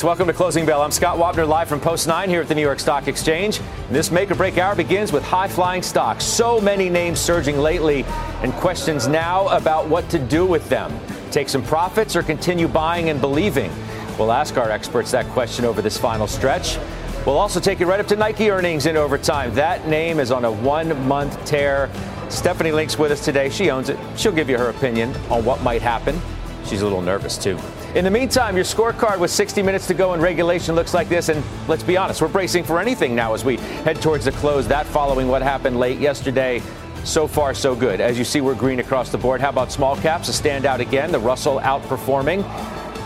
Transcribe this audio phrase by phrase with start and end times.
[0.00, 0.82] Welcome to Closing Bell.
[0.82, 3.60] I'm Scott Wapner, live from Post 9 here at the New York Stock Exchange.
[3.88, 6.24] This make or break hour begins with high flying stocks.
[6.24, 8.02] So many names surging lately,
[8.42, 10.92] and questions now about what to do with them.
[11.30, 13.70] Take some profits or continue buying and believing?
[14.18, 16.78] We'll ask our experts that question over this final stretch.
[17.24, 19.54] We'll also take you right up to Nike earnings in overtime.
[19.54, 21.88] That name is on a one month tear.
[22.28, 23.50] Stephanie Link's with us today.
[23.50, 24.00] She owns it.
[24.16, 26.20] She'll give you her opinion on what might happen.
[26.64, 27.56] She's a little nervous, too.
[27.94, 31.28] In the meantime, your scorecard with 60 minutes to go in regulation looks like this.
[31.28, 34.66] And let's be honest, we're bracing for anything now as we head towards the close.
[34.66, 36.62] That following what happened late yesterday.
[37.04, 38.00] So far, so good.
[38.00, 39.42] As you see, we're green across the board.
[39.42, 40.30] How about small caps?
[40.30, 41.12] A standout again.
[41.12, 42.42] The Russell outperforming.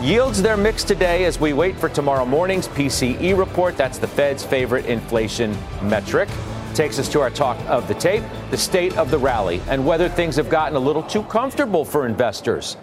[0.01, 3.75] Yields their mix today as we wait for tomorrow morning's PCE report.
[3.75, 6.29] That's the Fed's favorite inflation metric.
[6.75, 10.07] Takes us to our talk of the tape, the state of the rally, and whether
[10.07, 12.77] things have gotten a little too comfortable for investors.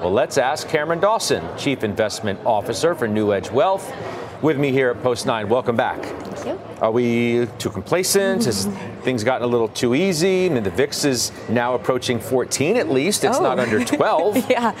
[0.00, 3.94] Well, let's ask Cameron Dawson, Chief Investment Officer for NewEdge Wealth,
[4.40, 5.46] with me here at Post 9.
[5.46, 6.29] Welcome back.
[6.80, 8.44] Are we too complacent?
[8.46, 8.66] Has
[9.02, 10.46] things gotten a little too easy?
[10.46, 13.24] I mean, the VIX is now approaching 14 at least.
[13.24, 13.42] It's Oh.
[13.42, 14.36] not under 12.
[14.50, 14.72] Yeah.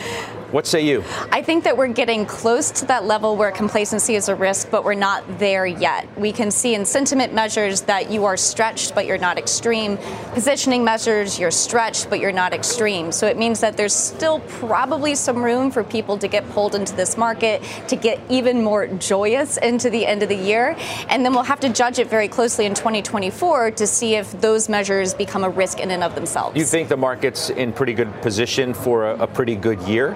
[0.50, 1.04] What say you?
[1.30, 4.82] I think that we're getting close to that level where complacency is a risk, but
[4.84, 6.08] we're not there yet.
[6.18, 9.96] We can see in sentiment measures that you are stretched, but you're not extreme.
[10.32, 13.12] Positioning measures, you're stretched, but you're not extreme.
[13.12, 16.96] So it means that there's still probably some room for people to get pulled into
[16.96, 20.74] this market, to get even more joyous into the end of the year.
[21.08, 24.68] And then we'll have to judge it very closely in 2024 to see if those
[24.68, 26.56] measures become a risk in and of themselves.
[26.56, 30.10] You think the market's in pretty good position for a, a pretty good year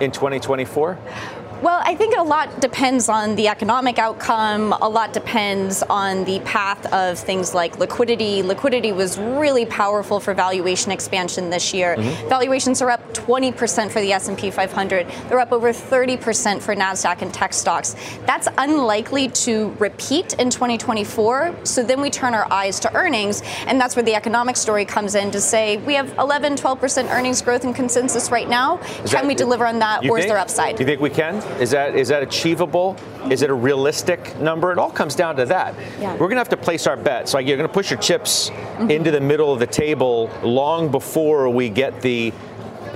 [0.00, 0.96] in 2024?
[1.62, 4.74] Well, I think a lot depends on the economic outcome.
[4.74, 8.42] A lot depends on the path of things like liquidity.
[8.42, 11.96] Liquidity was really powerful for valuation expansion this year.
[11.96, 12.28] Mm-hmm.
[12.28, 15.06] Valuations are up 20% for the S&P 500.
[15.30, 17.96] They're up over 30% for Nasdaq and tech stocks.
[18.26, 21.56] That's unlikely to repeat in 2024.
[21.64, 25.14] So then we turn our eyes to earnings, and that's where the economic story comes
[25.14, 28.76] in to say we have 11, 12% earnings growth in consensus right now.
[28.78, 30.76] Is Can that- we deliver on that, or is there upside?
[30.76, 31.45] Do you think we can?
[31.60, 32.96] Is that is that achievable?
[33.30, 34.72] Is it a realistic number?
[34.72, 35.74] It all comes down to that.
[36.00, 36.12] Yeah.
[36.12, 37.34] We're going to have to place our bets.
[37.34, 38.90] Like you're going to push your chips Mm-hmm.
[38.90, 42.30] into the middle of the table long before we get the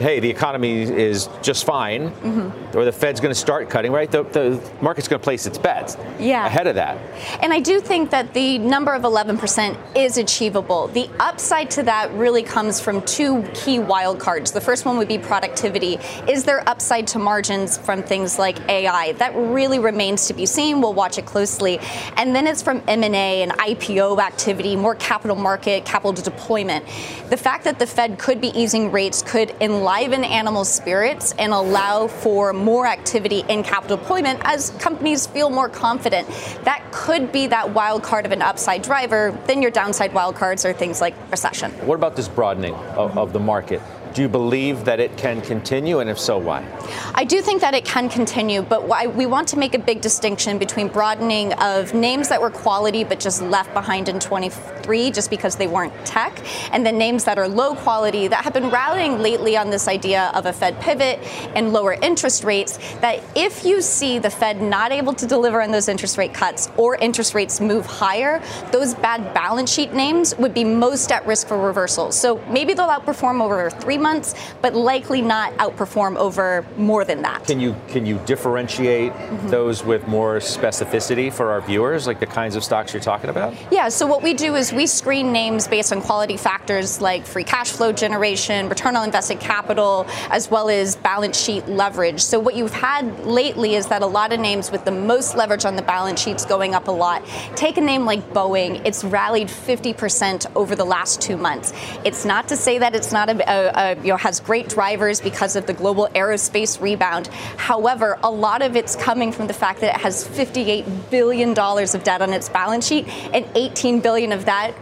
[0.00, 2.76] hey, the economy is just fine, Mm-hmm.
[2.78, 4.10] or the Fed's going to start cutting, right?
[4.10, 6.46] The, the market's going to place its bets Yeah.
[6.46, 6.96] ahead of that.
[7.42, 10.88] And I do think that the number of 11% is achievable.
[10.88, 14.52] The upside to that really comes from two key wildcards.
[14.52, 15.98] The first one would be productivity.
[16.28, 19.12] Is there upside to margins from things like AI?
[19.12, 20.80] That really remains to be seen.
[20.80, 21.78] We'll watch it closely.
[22.16, 26.86] And then it's from M&A and IPO activity, more capital market, capital deployment.
[27.28, 29.54] The fact that the Fed could be easing rates could
[29.90, 35.68] enliven animal spirits and allow for more activity in capital deployment as companies feel more
[35.68, 36.28] confident.
[36.62, 39.36] That could be that wild card of an upside driver.
[39.46, 41.72] Then your downside wild cards are things like recession.
[41.86, 43.82] What about this broadening of, of the market?
[44.12, 46.66] Do you believe that it can continue, and if so, why?
[47.14, 50.00] I do think that it can continue, but why we want to make a big
[50.00, 55.30] distinction between broadening of names that were quality but just left behind in 23 just
[55.30, 56.36] because they weren't tech,
[56.72, 60.32] and the names that are low quality that have been rallying lately on this idea
[60.34, 61.20] of a Fed pivot
[61.54, 62.78] and lower interest rates.
[63.00, 66.68] That if you see the Fed not able to deliver on those interest rate cuts
[66.76, 71.46] or interest rates move higher, those bad balance sheet names would be most at risk
[71.46, 72.18] for reversals.
[72.18, 77.44] So maybe they'll outperform over three months, but likely not outperform over more than that.
[77.44, 79.48] Can you can you differentiate mm-hmm.
[79.48, 83.54] those with more specificity for our viewers, like the kinds of stocks you're talking about?
[83.70, 87.44] Yeah, so what we do is we screen names based on quality factors like free
[87.44, 92.20] cash flow generation, return on invested capital, as well as balance sheet leverage.
[92.20, 95.64] So what you've had lately is that a lot of names with the most leverage
[95.64, 97.24] on the balance sheets going up a lot.
[97.56, 101.72] Take a name like Boeing, it's rallied 50% over the last two months.
[102.04, 105.20] It's not to say that it's not a, a, a you know has great drivers
[105.20, 107.28] because of the global aerospace rebound.
[107.56, 111.94] However, a lot of it's coming from the fact that it has 58 billion dollars
[111.94, 114.74] of debt on its balance sheet and 18 billion of that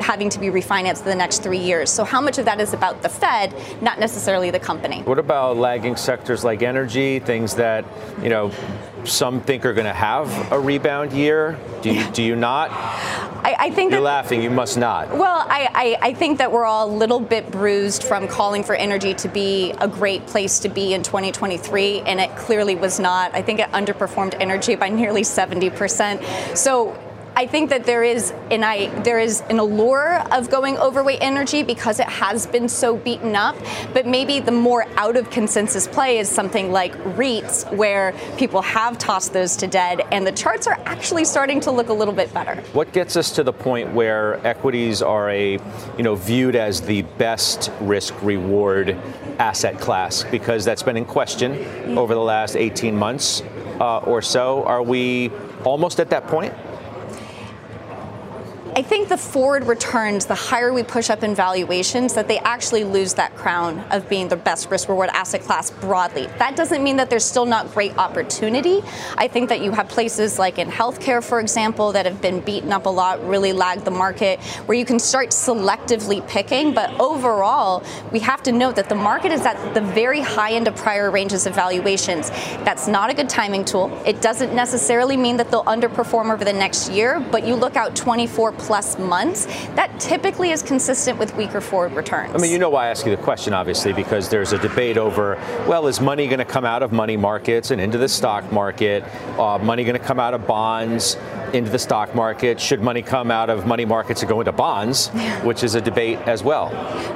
[0.00, 1.90] having to be refinanced in the next three years.
[1.90, 5.02] So how much of that is about the Fed, not necessarily the company?
[5.02, 7.84] What about lagging sectors like energy, things that,
[8.22, 8.50] you know,
[9.06, 11.58] some think are going to have a rebound year.
[11.82, 12.70] Do you, do you not?
[12.70, 14.42] I, I think you're that, laughing.
[14.42, 15.10] You must not.
[15.10, 18.74] Well, I, I, I, think that we're all a little bit bruised from calling for
[18.74, 23.34] energy to be a great place to be in 2023, and it clearly was not.
[23.34, 26.56] I think it underperformed energy by nearly 70%.
[26.56, 26.98] So
[27.36, 31.64] I think that there is an I there is an allure of going overweight energy
[31.64, 33.56] because it has been so beaten up.
[33.92, 38.98] But maybe the more out of consensus play is something like REITs, where people have
[38.98, 42.32] tossed those to dead, and the charts are actually starting to look a little bit
[42.32, 42.54] better.
[42.72, 45.52] What gets us to the point where equities are a
[45.96, 48.96] you know viewed as the best risk reward
[49.40, 53.42] asset class because that's been in question over the last 18 months
[53.80, 54.64] uh, or so.
[54.64, 55.32] Are we
[55.64, 56.54] almost at that point?
[58.76, 62.82] I think the forward returns, the higher we push up in valuations, that they actually
[62.82, 66.26] lose that crown of being the best risk reward asset class broadly.
[66.38, 68.82] That doesn't mean that there's still not great opportunity.
[69.16, 72.72] I think that you have places like in healthcare, for example, that have been beaten
[72.72, 76.74] up a lot, really lagged the market, where you can start selectively picking.
[76.74, 80.66] But overall, we have to note that the market is at the very high end
[80.66, 82.30] of prior ranges of valuations.
[82.64, 83.96] That's not a good timing tool.
[84.04, 87.94] It doesn't necessarily mean that they'll underperform over the next year, but you look out
[87.94, 92.34] 24 plus months, that typically is consistent with weaker forward returns.
[92.34, 94.96] I mean, you know why I ask you the question, obviously, because there's a debate
[94.96, 95.36] over,
[95.68, 99.04] well, is money going to come out of money markets and into the stock market?
[99.38, 101.16] Uh, money going to come out of bonds
[101.54, 102.60] into the stock market?
[102.60, 105.08] Should money come out of money markets and go into bonds,
[105.42, 106.70] which is a debate as well?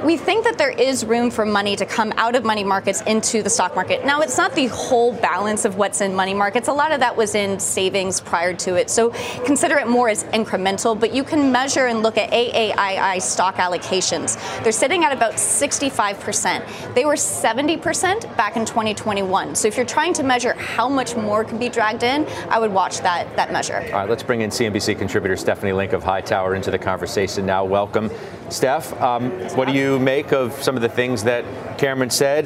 [0.05, 3.43] We think that there is room for money to come out of money markets into
[3.43, 4.05] the stock market.
[4.05, 6.67] Now, it's not the whole balance of what's in money markets.
[6.67, 8.89] A lot of that was in savings prior to it.
[8.89, 9.09] So
[9.45, 14.37] consider it more as incremental, but you can measure and look at AAII stock allocations.
[14.63, 16.93] They're sitting at about 65%.
[16.95, 19.55] They were 70% back in 2021.
[19.55, 22.71] So if you're trying to measure how much more can be dragged in, I would
[22.71, 23.83] watch that, that measure.
[23.87, 27.65] All right, let's bring in CNBC contributor Stephanie Link of Hightower into the conversation now.
[27.65, 28.11] Welcome.
[28.49, 32.45] Steph, um, what do you make of some of the things that Cameron said?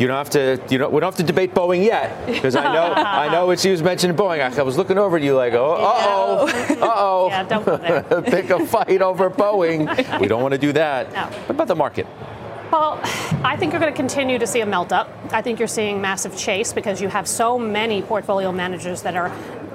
[0.00, 0.60] You don't have to.
[0.68, 0.92] You don't.
[0.92, 2.94] We don't have to debate Boeing yet because I know.
[2.96, 4.40] I know what she was mentioning Boeing.
[4.40, 7.28] I, I was looking over at you like, oh, uh oh, uh oh.
[7.28, 8.02] yeah, don't go there.
[8.22, 10.20] Pick a fight over Boeing.
[10.20, 11.12] We don't want to do that.
[11.12, 11.26] No.
[11.26, 12.08] What about the market?
[12.72, 13.00] Well,
[13.44, 15.12] I think you're going to continue to see a melt up.
[15.32, 19.32] I think you're seeing massive chase because you have so many portfolio managers that are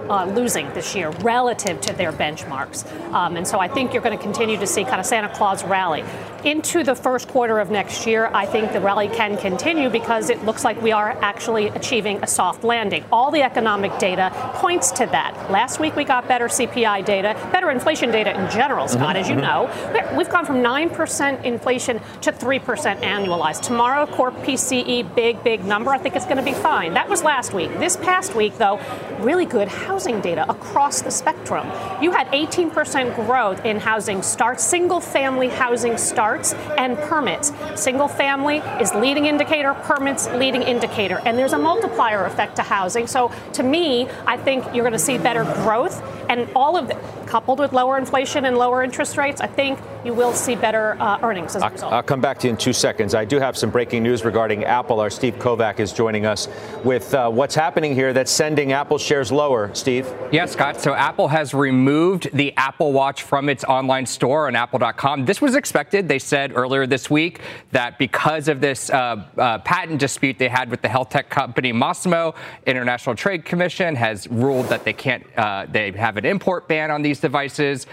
[0.10, 2.86] uh, losing this year relative to their benchmarks.
[3.12, 5.64] Um, and so I think you're going to continue to see kind of Santa Claus
[5.64, 6.04] rally.
[6.46, 10.46] Into the first quarter of next year, I think the rally can continue because it
[10.46, 13.04] looks like we are actually achieving a soft landing.
[13.12, 15.50] All the economic data points to that.
[15.50, 19.24] Last week we got better CPI data, better inflation data in general, Scott, mm-hmm.
[19.24, 20.16] as you know.
[20.16, 23.64] We've gone from 9% inflation to 3% annualized.
[23.64, 25.90] Tomorrow, core PCE, big, big number.
[25.90, 26.94] I think it's going to be fine.
[26.94, 27.72] That was last week.
[27.80, 28.80] This past week, though,
[29.20, 31.68] really good housing data across the spectrum.
[32.04, 37.54] You had 18% growth in housing starts, single family housing starts starts and permits.
[37.76, 41.22] Single family is leading indicator, permits leading indicator.
[41.26, 43.08] And there's a multiplier effect to housing.
[43.08, 46.98] So to me, I think you're going to see better growth and all of it
[47.36, 51.20] coupled with lower inflation and lower interest rates, I think you will see better uh,
[51.22, 51.92] earnings as a result.
[51.92, 53.14] I'll come back to you in two seconds.
[53.14, 55.02] I do have some breaking news regarding Apple.
[55.02, 56.48] Our Steve Kovach is joining us
[56.86, 59.70] with uh, what's happening here that's sending Apple shares lower.
[59.74, 60.10] Steve?
[60.32, 60.80] Yes, Scott.
[60.80, 65.26] So Apple has removed the Apple Watch from its online store on apple.com.
[65.26, 66.08] This was expected.
[66.08, 70.72] They said earlier this week that because of this uh, uh patent dispute they had
[70.72, 72.34] with the health tech company Masimo,
[72.66, 77.02] International Trade Commission has ruled that they can't, uh, they have an import ban on
[77.02, 77.88] these devices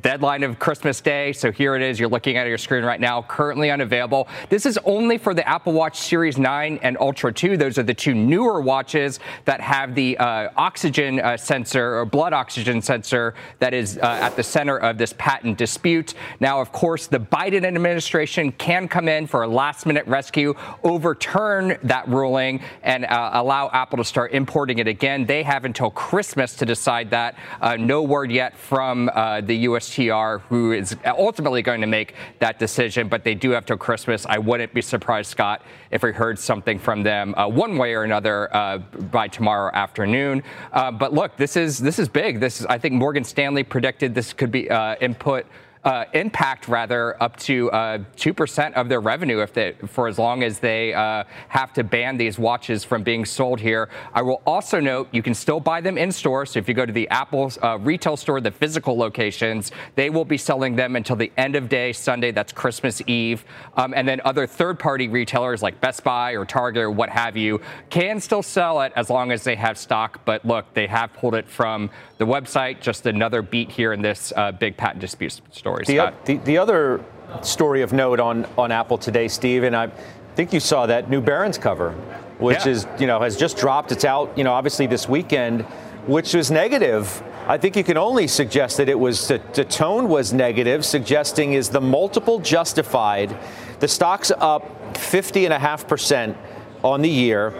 [0.00, 1.32] deadline of Christmas Day.
[1.34, 2.00] So here it is.
[2.00, 4.26] You're looking at your screen right now, currently unavailable.
[4.48, 7.58] This is only for the Apple Watch Series 9 and Ultra 2.
[7.58, 12.32] Those are the two newer watches that have the uh, oxygen uh, sensor or blood
[12.32, 16.14] oxygen sensor that is uh, at the center of this patent dispute.
[16.40, 21.76] Now, of course, the Biden administration can come in for a last minute rescue, overturn
[21.82, 25.26] that ruling, and uh, allow Apple to start importing it again.
[25.26, 27.36] They have until Christmas to decide that.
[27.60, 29.81] Uh, no word yet from uh, the U.S.
[29.82, 34.26] USTR, who is ultimately going to make that decision, but they do have till Christmas.
[34.26, 38.04] I wouldn't be surprised, Scott, if we heard something from them uh, one way or
[38.04, 40.42] another uh, by tomorrow afternoon.
[40.72, 42.40] Uh, but look, this is this is big.
[42.40, 45.46] This is, I think Morgan Stanley predicted this could be uh, input
[45.84, 50.18] uh, impact rather up to uh, two percent of their revenue if they, for as
[50.18, 53.88] long as they uh, have to ban these watches from being sold here.
[54.14, 56.46] I will also note you can still buy them in store.
[56.46, 60.24] So if you go to the Apple uh, retail store, the physical locations, they will
[60.24, 62.30] be selling them until the end of day Sunday.
[62.30, 63.44] That's Christmas Eve,
[63.76, 67.60] um, and then other third-party retailers like Best Buy or Target or what have you
[67.90, 70.24] can still sell it as long as they have stock.
[70.24, 71.90] But look, they have pulled it from
[72.22, 72.80] the website.
[72.80, 75.84] Just another beat here in this uh, big patent dispute story.
[75.84, 77.04] The, the, the, other
[77.42, 79.90] story of note on, on Apple today, Steve, and I
[80.36, 81.90] think you saw that new Barron's cover,
[82.38, 82.72] which yeah.
[82.72, 83.90] is, you know, has just dropped.
[83.90, 85.62] It's out, you know, obviously this weekend,
[86.06, 87.22] which was negative.
[87.48, 91.54] I think you can only suggest that it was the, the tone was negative, suggesting
[91.54, 93.36] is the multiple justified.
[93.80, 96.36] The stock's up 50 and a half percent
[96.84, 97.52] on the year.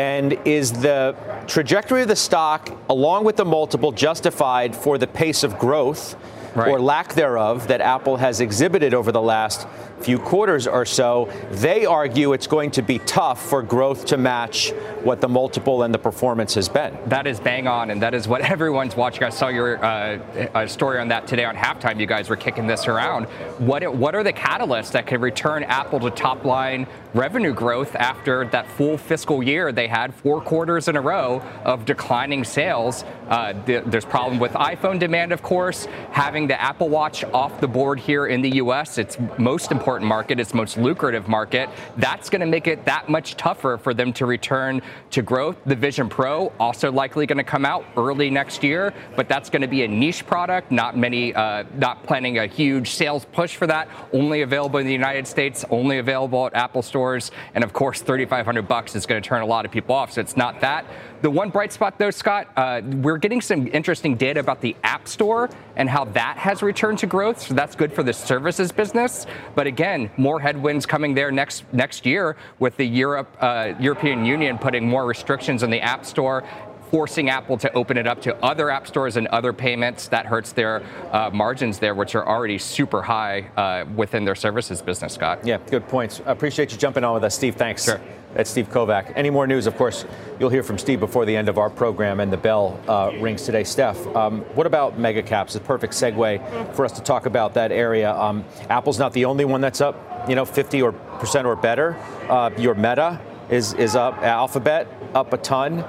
[0.00, 1.14] And is the
[1.46, 6.16] trajectory of the stock, along with the multiple, justified for the pace of growth
[6.54, 6.68] right.
[6.68, 9.66] or lack thereof that Apple has exhibited over the last
[10.00, 14.70] few quarters or so, they argue it's going to be tough for growth to match
[15.02, 16.96] what the multiple and the performance has been.
[17.06, 19.24] That is bang on, and that is what everyone's watching.
[19.24, 22.00] I saw your uh, story on that today on halftime.
[22.00, 23.26] You guys were kicking this around.
[23.58, 28.44] What what are the catalysts that could return Apple to top line revenue growth after
[28.46, 33.04] that full fiscal year they had four quarters in a row of declining sales?
[33.28, 35.86] Uh, the, there's problem with iPhone demand, of course.
[36.10, 40.40] Having the Apple Watch off the board here in the U.S., its most important market,
[40.40, 41.68] its most lucrative market.
[41.96, 45.56] That's going to make it that much tougher for them to return to growth.
[45.64, 49.62] The Vision Pro also likely going to come out early next year, but that's going
[49.62, 50.72] to be a niche product.
[50.72, 53.88] Not many, uh, not planning a huge sales push for that.
[54.12, 55.64] Only available in the United States.
[55.70, 59.46] Only available at Apple stores, and of course, 3,500 bucks is going to turn a
[59.46, 60.12] lot of people off.
[60.12, 60.84] So it's not that.
[61.22, 65.08] The one bright spot, though, Scott, uh, we're getting some interesting data about the App
[65.08, 67.40] Store and how that has returned to growth.
[67.40, 69.26] So that's good for the services business.
[69.54, 74.58] But again, more headwinds coming there next next year with the Europe uh, European Union
[74.58, 76.44] putting more restrictions on the App Store
[76.90, 80.08] forcing Apple to open it up to other app stores and other payments.
[80.08, 80.82] That hurts their
[81.12, 85.46] uh, margins there, which are already super high uh, within their services business, Scott.
[85.46, 86.20] Yeah, good points.
[86.26, 87.54] Appreciate you jumping on with us, Steve.
[87.54, 87.84] Thanks.
[87.84, 88.00] Sure.
[88.34, 89.12] That's Steve Kovach.
[89.16, 90.04] Any more news, of course,
[90.38, 93.42] you'll hear from Steve before the end of our program, and the bell uh, rings
[93.42, 93.64] today.
[93.64, 95.56] Steph, um, what about mega caps?
[95.56, 98.12] A perfect segue for us to talk about that area.
[98.14, 101.96] Um, Apple's not the only one that's up, you know, 50 or percent or better.
[102.28, 104.18] Uh, your Meta is is up.
[104.18, 105.84] Alphabet up a ton.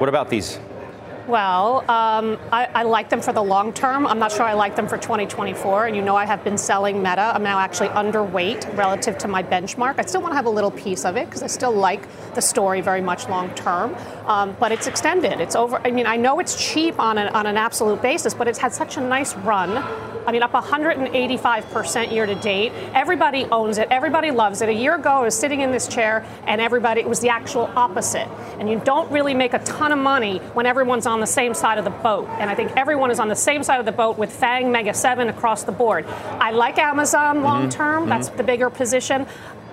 [0.00, 0.58] What about these?
[1.30, 4.04] Well, um, I, I, like them for the long term.
[4.04, 5.86] I'm not sure I like them for 2024.
[5.86, 7.30] And you know, I have been selling Meta.
[7.32, 10.00] I'm now actually underweight relative to my benchmark.
[10.00, 12.42] I still want to have a little piece of it because I still like the
[12.42, 13.94] story very much long term.
[14.26, 15.40] Um, but it's extended.
[15.40, 15.80] It's over.
[15.84, 18.72] I mean, I know it's cheap on an, on an absolute basis, but it's had
[18.72, 19.76] such a nice run.
[20.26, 22.72] I mean, up 185% year to date.
[22.94, 23.88] Everybody owns it.
[23.90, 24.68] Everybody loves it.
[24.68, 27.70] A year ago, I was sitting in this chair, and everybody, it was the actual
[27.74, 28.28] opposite.
[28.58, 31.78] And you don't really make a ton of money when everyone's on the same side
[31.78, 32.28] of the boat.
[32.38, 34.94] And I think everyone is on the same side of the boat with FANG Mega
[34.94, 36.06] 7 across the board.
[36.06, 37.70] I like Amazon long mm-hmm.
[37.70, 38.00] term.
[38.02, 38.10] Mm-hmm.
[38.10, 39.26] That's the bigger position.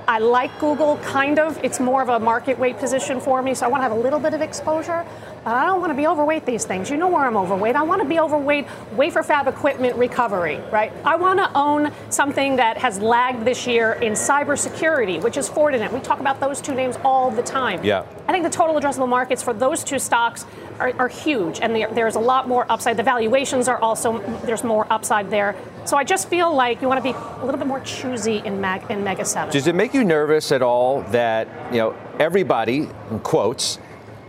[0.09, 1.61] I like Google, kind of.
[1.65, 3.99] It's more of a market weight position for me, so I want to have a
[3.99, 5.05] little bit of exposure.
[5.43, 6.89] But I don't want to be overweight these things.
[6.89, 7.75] You know where I'm overweight.
[7.75, 10.93] I want to be overweight wafer fab equipment recovery, right?
[11.03, 15.91] I want to own something that has lagged this year in cybersecurity, which is Fortinet.
[15.91, 17.83] We talk about those two names all the time.
[17.83, 18.05] Yeah.
[18.29, 20.45] I think the total addressable markets for those two stocks
[20.79, 22.97] are, are huge, and there's a lot more upside.
[22.97, 25.55] The valuations are also, there's more upside there.
[25.85, 28.59] So I just feel like you want to be a little bit more choosy in,
[28.59, 29.51] mag, in Mega 7.
[29.51, 33.79] Does it make you nervous at all that, you know, everybody, in quotes,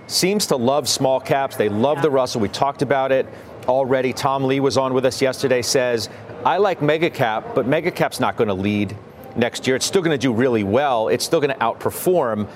[0.07, 1.57] seems to love small caps.
[1.57, 2.03] They love yeah.
[2.03, 2.41] the Russell.
[2.41, 3.27] We talked about it
[3.67, 4.13] already.
[4.13, 6.09] Tom Lee was on with us yesterday, says,
[6.45, 8.97] I like mega cap, but mega cap's not going to lead
[9.37, 9.77] next year.
[9.77, 11.09] It's still going to do really well.
[11.09, 12.49] It's still going to outperform,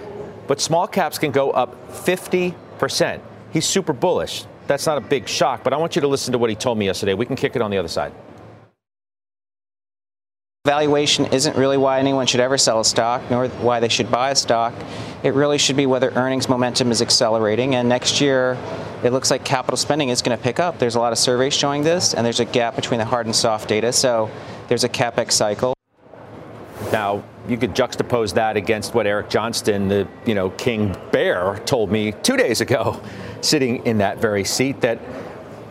[0.46, 3.20] but small caps can go up 50%.
[3.52, 4.44] He's super bullish.
[4.66, 6.78] That's not a big shock, but I want you to listen to what he told
[6.78, 7.14] me yesterday.
[7.14, 8.12] We can kick it on the other side.
[10.64, 14.30] Valuation isn't really why anyone should ever sell a stock, nor why they should buy
[14.30, 14.72] a stock.
[15.24, 17.74] It really should be whether earnings momentum is accelerating.
[17.74, 18.56] And next year,
[19.02, 20.78] it looks like capital spending is going to pick up.
[20.78, 23.34] There's a lot of surveys showing this, and there's a gap between the hard and
[23.34, 23.92] soft data.
[23.92, 24.30] So
[24.68, 25.74] there's a capex cycle.
[26.92, 31.90] Now, you could juxtapose that against what Eric Johnston, the you know king bear, told
[31.90, 33.02] me two days ago,
[33.42, 34.98] sitting in that very seat, that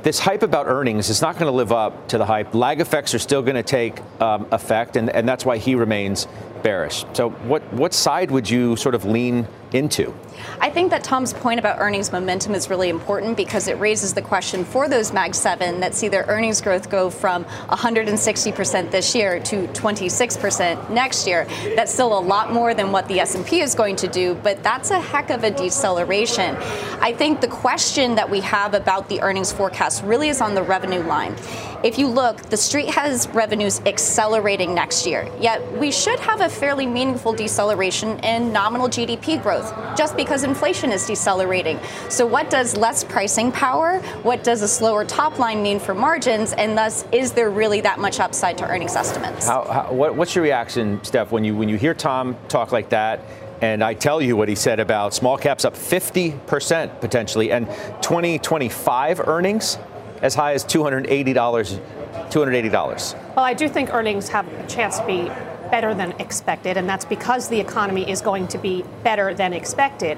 [0.03, 2.55] this hype about earnings is not going to live up to the hype.
[2.55, 6.27] Lag effects are still going to take um, effect, and, and that's why he remains
[6.63, 7.05] bearish.
[7.13, 10.13] So, what what side would you sort of lean into?
[10.59, 14.21] I think that Tom's point about earnings momentum is really important because it raises the
[14.21, 19.39] question for those Mag 7 that see their earnings growth go from 160% this year
[19.41, 21.45] to 26% next year.
[21.75, 24.91] That's still a lot more than what the S&P is going to do, but that's
[24.91, 26.55] a heck of a deceleration.
[27.01, 30.63] I think the question that we have about the earnings forecast really is on the
[30.63, 31.35] revenue line.
[31.83, 36.47] If you look, the street has revenues accelerating next year, yet we should have a
[36.47, 41.79] fairly meaningful deceleration in nominal GDP growth just because inflation is decelerating.
[42.07, 43.97] So, what does less pricing power?
[44.21, 46.53] What does a slower top line mean for margins?
[46.53, 49.47] And thus, is there really that much upside to earnings estimates?
[49.47, 52.89] How, how, what, what's your reaction, Steph, when you when you hear Tom talk like
[52.89, 53.21] that?
[53.61, 57.67] And I tell you what he said about small caps up 50% potentially, and
[58.01, 59.77] 2025 earnings
[60.21, 61.81] as high as $280.
[62.29, 63.35] $280.
[63.35, 65.29] Well, I do think earnings have a chance to be
[65.71, 70.17] better than expected, and that's because the economy is going to be better than expected.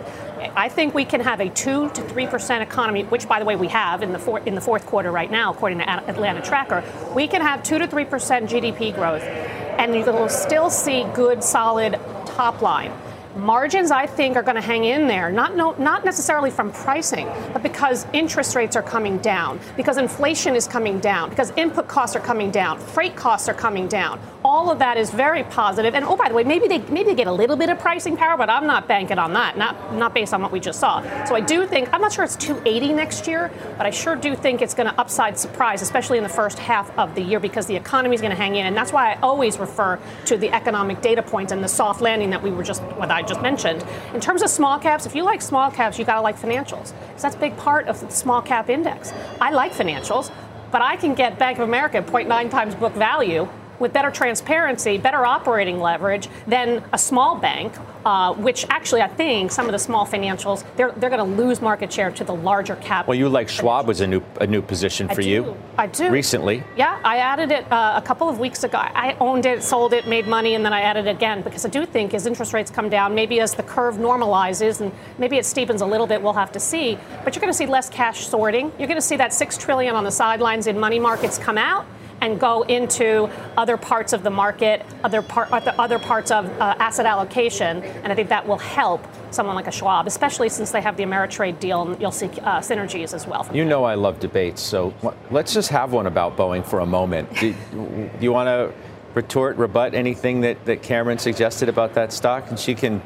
[0.56, 3.56] I think we can have a two to three percent economy, which, by the way,
[3.56, 6.84] we have in the four, in the fourth quarter right now, according to Atlanta Tracker.
[7.16, 11.44] We can have two to three percent GDP growth, and you will still see good,
[11.44, 12.92] solid top line.
[13.36, 17.28] Margins, I think, are going to hang in there, not, no, not necessarily from pricing,
[17.52, 22.16] but because interest rates are coming down, because inflation is coming down, because input costs
[22.16, 24.20] are coming down, freight costs are coming down.
[24.46, 25.96] All of that is very positive.
[25.96, 28.18] And oh, by the way, maybe they maybe they get a little bit of pricing
[28.18, 31.02] power, but I'm not banking on that, not not based on what we just saw.
[31.24, 34.36] So I do think I'm not sure it's 280 next year, but I sure do
[34.36, 37.68] think it's going to upside surprise, especially in the first half of the year, because
[37.68, 40.52] the economy is going to hang in, and that's why I always refer to the
[40.52, 43.84] economic data points and the soft landing that we were just what I just mentioned.
[44.14, 46.94] In terms of small caps, if you like small caps, you got to like financials
[47.08, 49.14] because that's a big part of the small cap index.
[49.40, 50.32] I like financials,
[50.72, 53.48] but I can get Bank of America 0.9 times book value
[53.80, 57.74] with better transparency, better operating leverage than a small bank,
[58.06, 61.62] uh, which actually I think some of the small financials they're they're going to lose
[61.62, 63.08] market share to the larger cap.
[63.08, 65.58] Well, you like Schwab was a new a new position for I you.
[65.78, 66.64] I do recently.
[66.78, 68.78] Yeah, I added it uh, a couple of weeks ago.
[68.78, 71.70] I owned it, sold it, made money, and then I added it again because I
[71.70, 75.46] do think as interest rates come down, maybe as the curve normalizes and maybe it
[75.46, 76.98] steepens a little bit, we'll have to see.
[77.24, 78.72] But you're going to see less cash sorting.
[78.78, 81.86] You're going to see that six trillion on the sidelines in money markets come out
[82.24, 87.06] and go into other parts of the market, other, part, other parts of uh, asset
[87.06, 87.84] allocation.
[87.84, 91.04] And I think that will help someone like a Schwab, especially since they have the
[91.04, 93.46] Ameritrade deal and you'll see uh, synergies as well.
[93.54, 94.94] You know I love debates, so
[95.32, 97.30] let's just have one about Boeing for a moment.
[97.40, 98.74] do, do you want to
[99.16, 102.50] retort, rebut anything that, that Cameron suggested about that stock?
[102.50, 103.02] And she can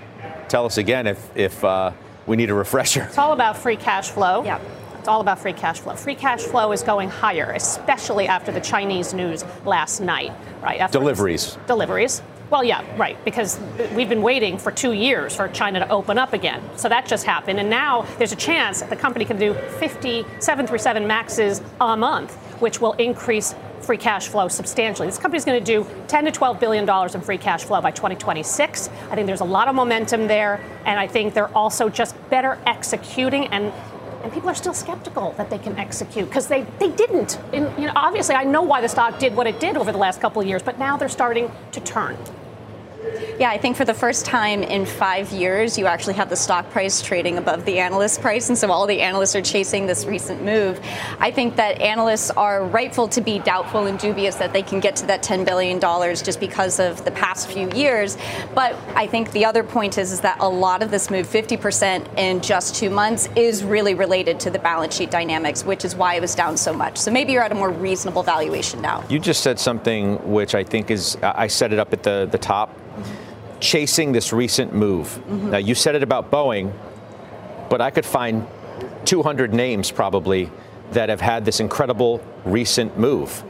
[0.48, 1.92] tell us again if, if uh,
[2.28, 3.04] we need a refresher.
[3.04, 4.44] It's all about free cash flow.
[4.44, 4.60] Yeah.
[5.08, 5.96] It's all about free cash flow.
[5.96, 10.82] Free cash flow is going higher, especially after the Chinese news last night, right?
[10.82, 11.58] After deliveries.
[11.66, 12.22] Deliveries.
[12.50, 13.58] Well, yeah, right, because
[13.96, 16.62] we've been waiting for two years for China to open up again.
[16.76, 17.58] So that just happened.
[17.58, 22.82] And now there's a chance the company can do 50 737 maxes a month, which
[22.82, 25.08] will increase free cash flow substantially.
[25.08, 27.80] This company is going to do 10 to 12 billion dollars in free cash flow
[27.80, 28.90] by 2026.
[29.10, 32.60] I think there's a lot of momentum there, and I think they're also just better
[32.66, 33.72] executing and
[34.28, 37.40] and people are still skeptical that they can execute because they, they didn't.
[37.54, 39.98] And, you know, obviously, I know why the stock did what it did over the
[39.98, 42.18] last couple of years, but now they're starting to turn.
[43.40, 46.70] Yeah, I think for the first time in five years, you actually have the stock
[46.72, 48.50] price trading above the analyst price.
[48.50, 50.80] And so all the analysts are chasing this recent move.
[51.20, 54.96] I think that analysts are rightful to be doubtful and dubious that they can get
[54.98, 58.18] to that $10 billion just because of the past few years.
[58.56, 62.18] But I think the other point is, is that a lot of this move, 50%
[62.18, 66.16] in just two months, is really related to the balance sheet dynamics, which is why
[66.16, 66.98] it was down so much.
[66.98, 69.04] So maybe you're at a more reasonable valuation now.
[69.10, 72.38] You just said something which I think is, I set it up at the, the
[72.38, 72.76] top
[73.60, 75.08] chasing this recent move.
[75.08, 75.52] Mm-hmm.
[75.52, 76.74] Now, you said it about Boeing,
[77.70, 78.46] but I could find
[79.06, 80.52] 200 names probably
[80.92, 83.44] that have had this incredible recent move.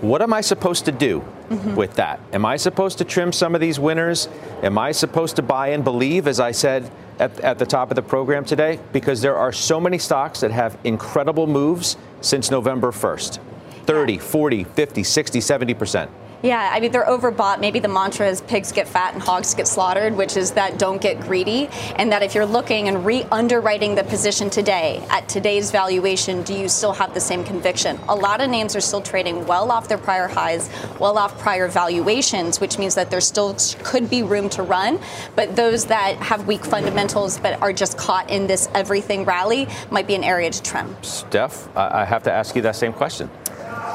[0.00, 1.76] What am I supposed to do mm-hmm.
[1.76, 2.18] with that?
[2.32, 4.28] Am I supposed to trim some of these winners?
[4.62, 7.94] Am I supposed to buy and believe, as I said at, at the top of
[7.94, 8.80] the program today?
[8.92, 13.38] Because there are so many stocks that have incredible moves since November 1st
[13.84, 16.08] 30, 40, 50, 60, 70%.
[16.42, 17.60] Yeah, I mean, they're overbought.
[17.60, 21.00] Maybe the mantra is pigs get fat and hogs get slaughtered, which is that don't
[21.00, 21.68] get greedy.
[21.94, 26.52] And that if you're looking and re underwriting the position today at today's valuation, do
[26.52, 27.96] you still have the same conviction?
[28.08, 31.68] A lot of names are still trading well off their prior highs, well off prior
[31.68, 34.98] valuations, which means that there still could be room to run.
[35.36, 40.08] But those that have weak fundamentals but are just caught in this everything rally might
[40.08, 40.96] be an area to trim.
[41.02, 43.30] Steph, I have to ask you that same question.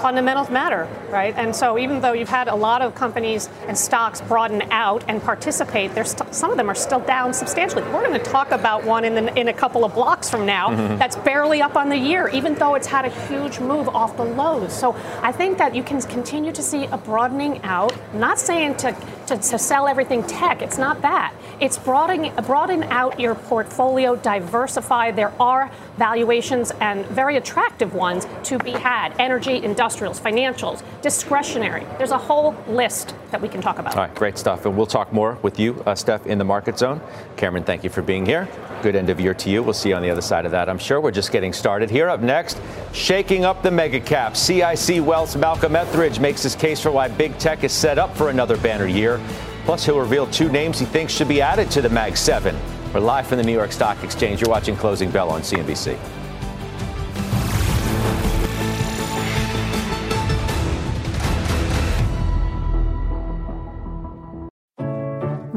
[0.02, 1.34] Fundamentals matter, right?
[1.36, 5.22] And so even though you've had a lot of companies and stocks broaden out and
[5.22, 7.84] participate, there's st- some of them are still down substantially.
[7.84, 10.70] We're going to talk about one in, the, in a couple of blocks from now
[10.70, 10.98] mm-hmm.
[10.98, 14.26] that's barely up on the year, even though it's had a huge move off the
[14.26, 14.78] lows.
[14.78, 17.94] So I think that you can continue to see a broadening out.
[18.14, 18.96] Not saying to,
[19.28, 21.34] to, to sell everything tech, it's not that.
[21.60, 25.12] It's broadening, broaden out your portfolio, diversify.
[25.12, 31.86] There are valuations and very attractive ones to be had energy, industrials, financials, discretionary.
[31.98, 33.96] There's a whole list that we can talk about.
[33.96, 34.66] All right, great stuff.
[34.66, 37.02] And we'll talk more with you, uh, Steph, in the market zone.
[37.36, 38.48] Cameron, thank you for being here.
[38.82, 39.64] Good end of year to you.
[39.64, 41.02] We'll see you on the other side of that, I'm sure.
[41.02, 42.10] We're just getting started here.
[42.10, 42.62] Up next,
[42.94, 44.40] shaking up the mega caps.
[44.40, 48.30] CIC Wealth's Malcolm Etheridge makes his case for why big tech is set up for
[48.30, 49.17] another banner year.
[49.66, 52.56] Plus, he'll reveal two names he thinks should be added to the Mag 7.
[52.94, 54.42] We're live from the New York Stock Exchange.
[54.42, 55.98] You're watching Closing Bell on CNBC.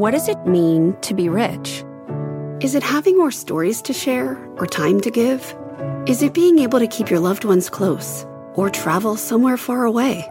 [0.01, 1.85] What does it mean to be rich?
[2.61, 5.55] Is it having more stories to share or time to give?
[6.07, 10.27] Is it being able to keep your loved ones close or travel somewhere far away?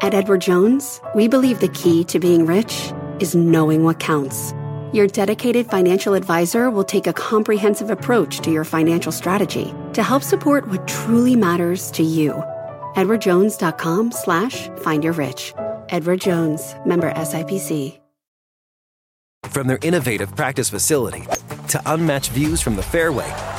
[0.00, 4.52] At Edward Jones, we believe the key to being rich is knowing what counts.
[4.92, 10.22] Your dedicated financial advisor will take a comprehensive approach to your financial strategy to help
[10.22, 12.32] support what truly matters to you.
[12.94, 15.52] EdwardJones.com slash find your rich.
[15.88, 17.98] Edward Jones, member SIPC.
[19.50, 21.24] From their innovative practice facility
[21.68, 23.28] to unmatched views from the fairway,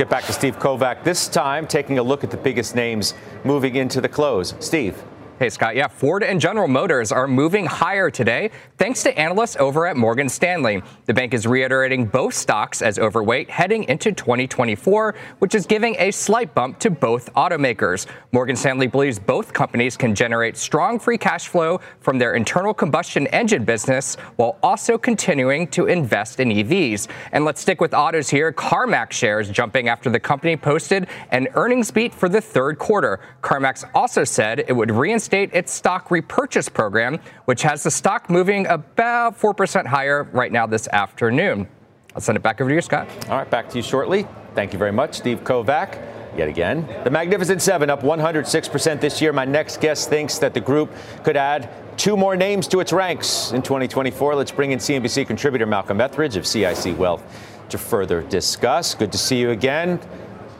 [0.00, 3.12] Get back to Steve Kovach, this time taking a look at the biggest names
[3.44, 4.54] moving into the close.
[4.58, 4.96] Steve.
[5.40, 5.74] Hey, Scott.
[5.74, 10.28] Yeah, Ford and General Motors are moving higher today thanks to analysts over at Morgan
[10.28, 10.82] Stanley.
[11.06, 16.10] The bank is reiterating both stocks as overweight heading into 2024, which is giving a
[16.10, 18.04] slight bump to both automakers.
[18.32, 23.26] Morgan Stanley believes both companies can generate strong free cash flow from their internal combustion
[23.28, 27.08] engine business while also continuing to invest in EVs.
[27.32, 28.52] And let's stick with autos here.
[28.52, 33.20] CarMax shares jumping after the company posted an earnings beat for the third quarter.
[33.42, 38.28] CarMax also said it would reinstate reinstate its stock repurchase program, which has the stock
[38.28, 41.68] moving about 4% higher right now this afternoon.
[42.14, 43.08] I'll send it back over to you, Scott.
[43.28, 44.26] All right, back to you shortly.
[44.54, 45.98] Thank you very much, Steve Kovach.
[46.36, 49.32] Yet again, the Magnificent Seven up 106% this year.
[49.32, 50.90] My next guest thinks that the group
[51.24, 54.36] could add two more names to its ranks in 2024.
[54.36, 57.22] Let's bring in CNBC contributor Malcolm Etheridge of CIC Wealth
[57.68, 58.94] to further discuss.
[58.94, 59.98] Good to see you again.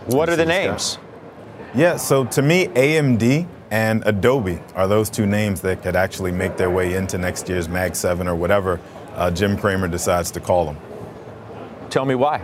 [0.07, 0.99] What are the names?
[1.73, 6.57] Yeah, so to me, AMD and Adobe are those two names that could actually make
[6.57, 8.81] their way into next year's Mag 7 or whatever
[9.15, 10.79] uh, Jim Cramer decides to call them.
[11.89, 12.43] Tell me why.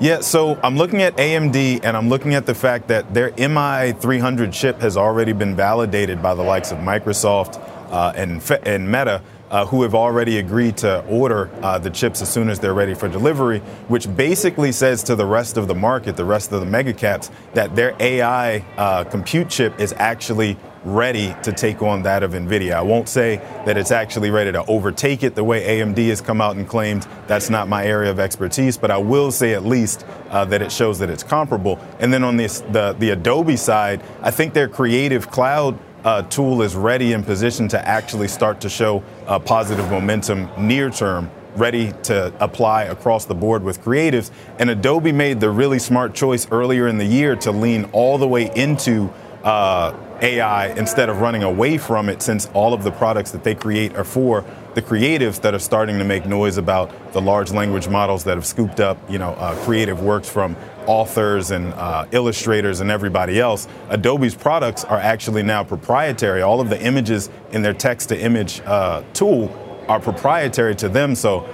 [0.00, 4.50] Yeah, so I'm looking at AMD and I'm looking at the fact that their MI300
[4.50, 9.66] chip has already been validated by the likes of Microsoft uh, and, and Meta uh,
[9.66, 13.08] who have already agreed to order uh, the chips as soon as they're ready for
[13.08, 13.58] delivery,
[13.88, 17.30] which basically says to the rest of the market, the rest of the mega caps,
[17.54, 22.72] that their AI uh, compute chip is actually ready to take on that of NVIDIA.
[22.72, 23.36] I won't say
[23.66, 27.06] that it's actually ready to overtake it the way AMD has come out and claimed.
[27.26, 30.72] That's not my area of expertise, but I will say at least uh, that it
[30.72, 31.78] shows that it's comparable.
[31.98, 36.62] And then on this, the, the Adobe side, I think their creative cloud uh, tool
[36.62, 41.92] is ready and positioned to actually start to show uh, positive momentum near term ready
[42.04, 44.30] to apply across the board with creatives.
[44.58, 48.28] And Adobe made the really smart choice earlier in the year to lean all the
[48.28, 53.30] way into uh, AI instead of running away from it, since all of the products
[53.32, 57.20] that they create are for the creatives that are starting to make noise about the
[57.20, 60.56] large language models that have scooped up, you know, uh, creative works from
[60.86, 63.66] authors and uh, illustrators and everybody else.
[63.88, 66.42] Adobe's products are actually now proprietary.
[66.42, 69.52] All of the images in their text-to-image uh, tool
[69.88, 71.14] are proprietary to them.
[71.14, 71.48] So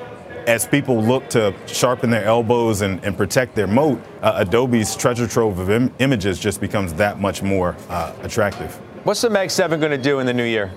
[0.46, 5.26] as people look to sharpen their elbows and, and protect their moat, uh, Adobe's treasure
[5.26, 8.74] trove of Im- images just becomes that much more uh, attractive.
[9.04, 10.72] What's the Mag 7 going to do in the new year?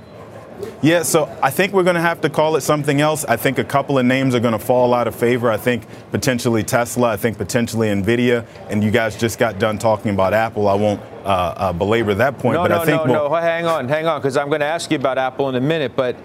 [0.81, 3.25] Yeah, so I think we're going to have to call it something else.
[3.25, 5.49] I think a couple of names are going to fall out of favor.
[5.51, 10.11] I think potentially Tesla, I think potentially Nvidia, and you guys just got done talking
[10.13, 10.67] about Apple.
[10.67, 13.35] I won't uh, uh, belabor that point, no, but no, I think no, no.
[13.35, 15.95] Hang on, hang on, because I'm going to ask you about Apple in a minute.
[15.95, 16.15] But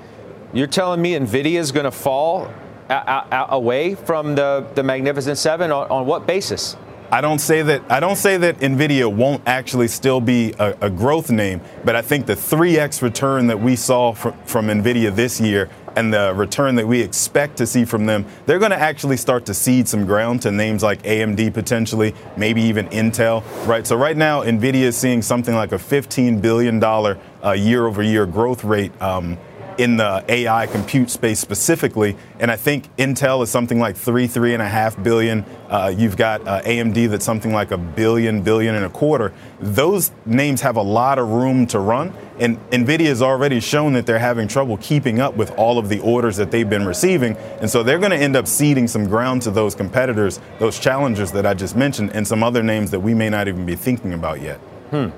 [0.52, 2.48] you're telling me Nvidia is going to fall
[2.88, 6.76] a- a- away from the the Magnificent Seven on, on what basis?
[7.10, 10.90] I don't say that I don't say that Nvidia won't actually still be a, a
[10.90, 15.40] growth name, but I think the 3x return that we saw from, from Nvidia this
[15.40, 19.16] year and the return that we expect to see from them, they're going to actually
[19.16, 23.86] start to cede some ground to names like AMD potentially, maybe even Intel, right?
[23.86, 28.64] So right now, Nvidia is seeing something like a 15 billion dollar uh, year-over-year growth
[28.64, 28.90] rate.
[29.00, 29.38] Um,
[29.78, 32.16] in the AI compute space specifically.
[32.38, 35.44] And I think Intel is something like three, three and a half billion.
[35.68, 39.32] Uh, you've got uh, AMD that's something like a billion, billion and a quarter.
[39.60, 42.14] Those names have a lot of room to run.
[42.38, 46.00] And NVIDIA has already shown that they're having trouble keeping up with all of the
[46.00, 47.36] orders that they've been receiving.
[47.60, 51.32] And so they're going to end up ceding some ground to those competitors, those challengers
[51.32, 54.12] that I just mentioned, and some other names that we may not even be thinking
[54.12, 54.58] about yet.
[54.90, 55.08] Hmm.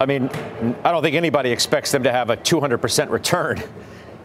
[0.00, 0.30] I mean,
[0.82, 3.62] I don't think anybody expects them to have a 200% return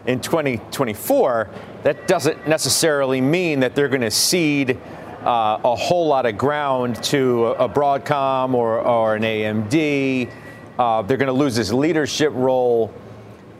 [0.06, 1.50] in 2024,
[1.82, 4.78] that doesn't necessarily mean that they're going to cede
[5.24, 10.30] uh, a whole lot of ground to a, Broadcom or, or an AMD.
[10.78, 12.92] Uh, they're going to lose this leadership role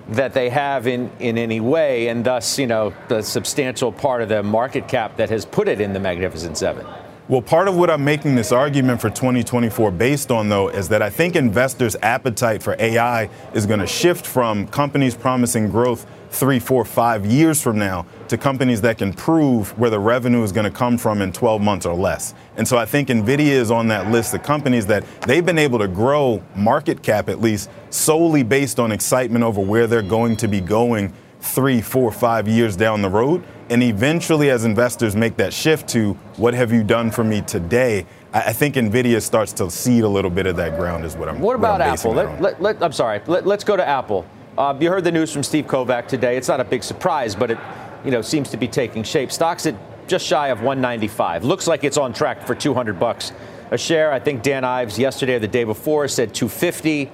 [0.09, 4.29] that they have in, in any way, and thus, you know, the substantial part of
[4.29, 6.87] the market cap that has put it in the Magnificent Seven.
[7.29, 11.03] Well, part of what I'm making this argument for 2024 based on, though, is that
[11.03, 16.59] I think investors' appetite for AI is going to shift from companies promising growth three,
[16.59, 20.71] four, five years from now to companies that can prove where the revenue is going
[20.71, 22.35] to come from in 12 months or less.
[22.57, 25.79] And so I think NVIDIA is on that list of companies that they've been able
[25.79, 30.49] to grow market cap at least solely based on excitement over where they're going to
[30.49, 33.43] be going three, four, five years down the road.
[33.71, 38.07] And eventually, as investors make that shift to what have you done for me today,
[38.33, 41.05] I think Nvidia starts to cede a little bit of that ground.
[41.05, 41.41] Is what I'm.
[41.41, 42.13] What about what I'm Apple?
[42.13, 43.23] Let, let, let, I'm sorry.
[43.27, 44.27] Let, us go to Apple.
[44.59, 46.39] Uh, you heard the news from Steve Kovach today.
[46.39, 47.59] It's not a big surprise, but it,
[48.05, 49.31] you know, seems to be taking shape.
[49.31, 49.75] Stocks at
[50.09, 51.45] just shy of 195.
[51.45, 53.33] Looks like it's on track for 200 bucks
[53.71, 54.13] a share.
[54.13, 57.11] I think Dan Ives yesterday or the day before said 250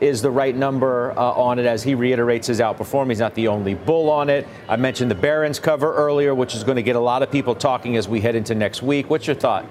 [0.00, 3.10] is the right number uh, on it as he reiterates his outperform.
[3.10, 4.46] He's not the only bull on it.
[4.66, 7.54] I mentioned the Barron's cover earlier, which is going to get a lot of people
[7.54, 9.10] talking as we head into next week.
[9.10, 9.66] What's your thought?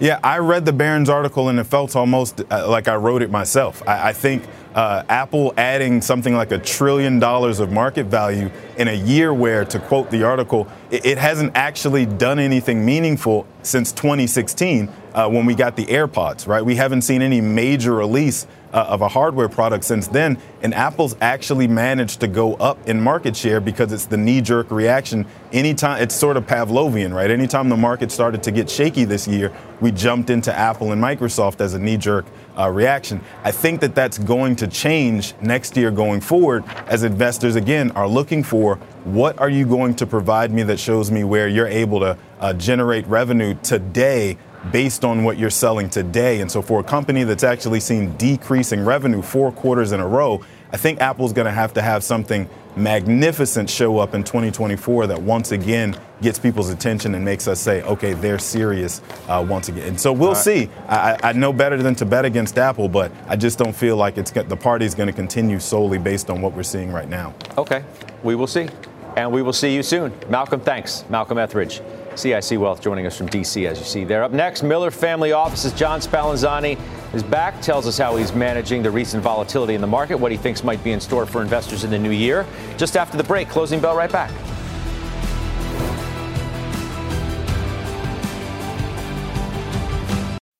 [0.00, 3.30] Yeah, I read the Barron's article and it felt almost uh, like I wrote it
[3.30, 3.82] myself.
[3.88, 8.88] I, I think uh, Apple adding something like a trillion dollars of market value in
[8.88, 13.92] a year where, to quote the article, it, it hasn't actually done anything meaningful since
[13.92, 16.64] 2016 uh, when we got the AirPods, right?
[16.64, 20.36] We haven't seen any major release uh, of a hardware product since then.
[20.60, 24.72] And Apple's actually managed to go up in market share because it's the knee jerk
[24.72, 25.26] reaction.
[25.52, 27.30] Anytime, it's sort of Pavlovian, right?
[27.30, 31.60] Anytime the market started to get shaky this year, we jumped into Apple and Microsoft
[31.60, 32.26] as a knee jerk
[32.58, 33.20] uh, reaction.
[33.42, 38.08] I think that that's going to change next year going forward as investors, again, are
[38.08, 42.00] looking for what are you going to provide me that shows me where you're able
[42.00, 44.38] to uh, generate revenue today
[44.72, 46.40] based on what you're selling today.
[46.40, 50.42] And so for a company that's actually seen decreasing revenue four quarters in a row,
[50.72, 55.20] I think Apple's going to have to have something magnificent show up in 2024 that
[55.20, 59.88] once again gets people's attention and makes us say, okay, they're serious uh, once again.
[59.88, 60.36] And so we'll right.
[60.36, 60.70] see.
[60.88, 64.18] I, I, know better than to bet against Apple, but I just don't feel like
[64.18, 67.34] it's the party is going to continue solely based on what we're seeing right now.
[67.58, 67.84] Okay,
[68.22, 68.68] we will see.
[69.16, 70.12] And we will see you soon.
[70.28, 71.04] Malcolm, thanks.
[71.08, 71.80] Malcolm Etheridge.
[72.18, 74.22] CIC Wealth joining us from DC, as you see there.
[74.22, 76.78] Up next, Miller Family Office's John Spallanzani
[77.14, 80.38] is back, tells us how he's managing the recent volatility in the market, what he
[80.38, 82.46] thinks might be in store for investors in the new year.
[82.76, 84.30] Just after the break, closing bell right back.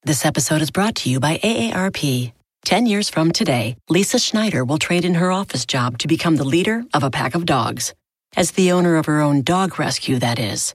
[0.05, 2.33] This episode is brought to you by AARP.
[2.65, 6.45] 10 years from today, Lisa Schneider will trade in her office job to become the
[6.45, 7.95] leader of a pack of dogs.
[8.37, 10.75] As the owner of her own dog rescue, that is.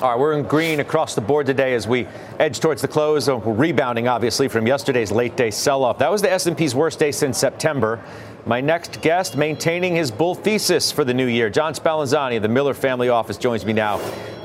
[0.00, 2.06] All right, we're in green across the board today as we
[2.38, 3.26] edge towards the close.
[3.26, 5.98] We're rebounding, obviously, from yesterday's late day sell-off.
[5.98, 8.00] That was the S&P's worst day since September.
[8.46, 12.48] My next guest, maintaining his bull thesis for the new year, John Spallanzani of the
[12.48, 13.96] Miller Family Office, joins me now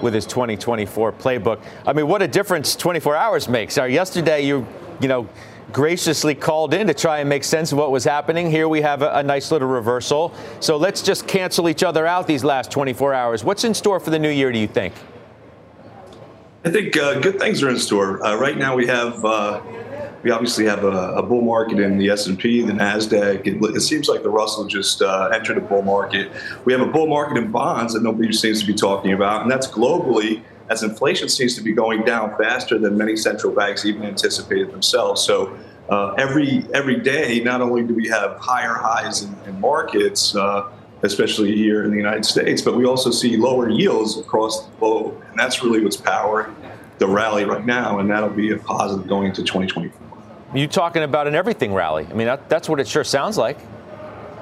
[0.02, 1.62] with his 2024 playbook.
[1.86, 3.78] I mean, what a difference 24 hours makes.
[3.78, 4.66] Our yesterday, you,
[5.02, 5.30] you know,
[5.72, 8.50] graciously called in to try and make sense of what was happening.
[8.50, 10.34] Here we have a, a, nice little reversal.
[10.62, 13.44] So let's just cancel each other out these last 24 hours.
[13.44, 14.94] What's in store for the new year, do you think?
[16.66, 18.26] I think uh, good things are in store.
[18.26, 19.62] Uh, right now, we have uh,
[20.24, 23.46] we obviously have a, a, bull market in the S and P, the Nasdaq.
[23.46, 26.32] It, it, seems like the Russell just uh, entered a bull market.
[26.64, 29.52] We have a bull market in bonds that nobody seems to be talking about, and
[29.52, 34.04] that's globally as inflation seems to be going down faster than many central banks even
[34.04, 35.22] anticipated themselves.
[35.22, 35.58] So.
[35.90, 40.72] Uh, every every day, not only do we have higher highs in, in markets, uh,
[41.04, 42.62] especially here in the United States.
[42.62, 46.56] But we also see lower yields across the globe, and that's really what's powering
[46.98, 50.00] the rally right now, and that'll be a positive going into 2024.
[50.56, 52.08] You talking about an everything rally?
[52.10, 53.58] I mean, that, that's what it sure sounds like.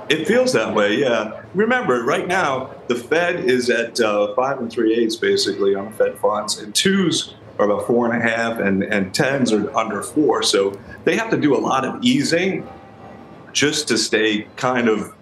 [0.09, 1.41] It feels that way, yeah.
[1.53, 5.91] Remember, right now the Fed is at uh, five and three eighths basically on the
[5.91, 10.01] Fed funds, and twos are about four and a half, and and tens are under
[10.01, 10.43] four.
[10.43, 12.67] So they have to do a lot of easing
[13.53, 15.13] just to stay kind of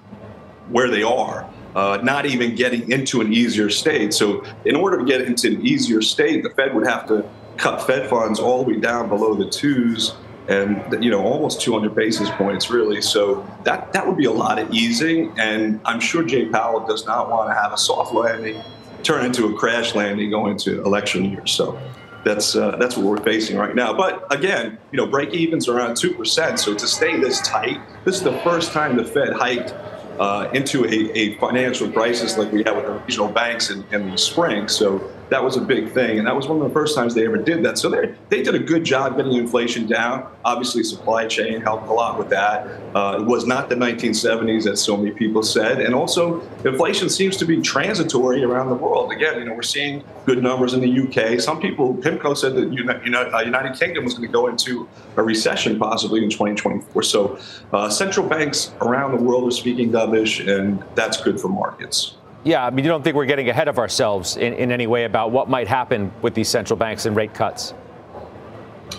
[0.69, 4.13] where they are, uh, not even getting into an easier state.
[4.13, 7.85] So, in order to get into an easier state, the Fed would have to cut
[7.85, 10.15] Fed funds all the way down below the twos
[10.47, 14.57] and you know almost 200 basis points really so that that would be a lot
[14.57, 18.59] of easing and i'm sure jay powell does not want to have a soft landing
[19.03, 21.79] turn into a crash landing going into election year so
[22.23, 23.93] that's uh, that's what we're facing right now.
[23.93, 26.59] But again, you know, break evens around two percent.
[26.59, 29.73] So to stay this tight, this is the first time the Fed hiked
[30.19, 34.11] uh, into a, a, financial crisis like we had with the regional banks in, in
[34.11, 34.67] the spring.
[34.67, 36.17] So that was a big thing.
[36.17, 37.77] And that was one of the first times they ever did that.
[37.77, 40.27] So they, did a good job getting inflation down.
[40.43, 42.67] Obviously, supply chain helped a lot with that.
[42.95, 45.81] Uh, it was not the 1970s, as so many people said.
[45.81, 49.11] And also, inflation seems to be transitory around the world.
[49.11, 51.39] Again, you know, we're seeing good numbers in the UK.
[51.39, 54.87] Some people, PIMCO said that uh, United Kingdom was going to go into
[55.17, 57.03] a recession possibly in 2024.
[57.03, 57.39] So
[57.73, 62.15] uh, central banks around the world are speaking dovish, and that's good for markets.
[62.43, 65.03] Yeah, I mean, you don't think we're getting ahead of ourselves in, in any way
[65.03, 67.73] about what might happen with these central banks and rate cuts?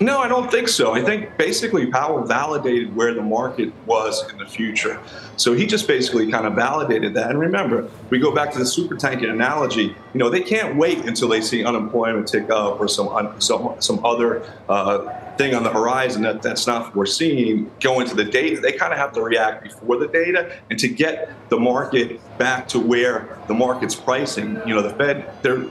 [0.01, 0.93] No, I don't think so.
[0.95, 4.99] I think basically Powell validated where the market was in the future.
[5.37, 7.31] So he just basically kind of validated that.
[7.31, 9.95] And remember, we go back to the super tanker analogy.
[10.13, 14.05] You know, they can't wait until they see unemployment tick up or some some some
[14.05, 18.61] other uh, thing on the horizon that, that's not foreseen go into the data.
[18.61, 22.69] They kind of have to react before the data and to get the market back
[22.69, 24.61] to where the market's pricing.
[24.67, 25.65] You know, the Fed, they're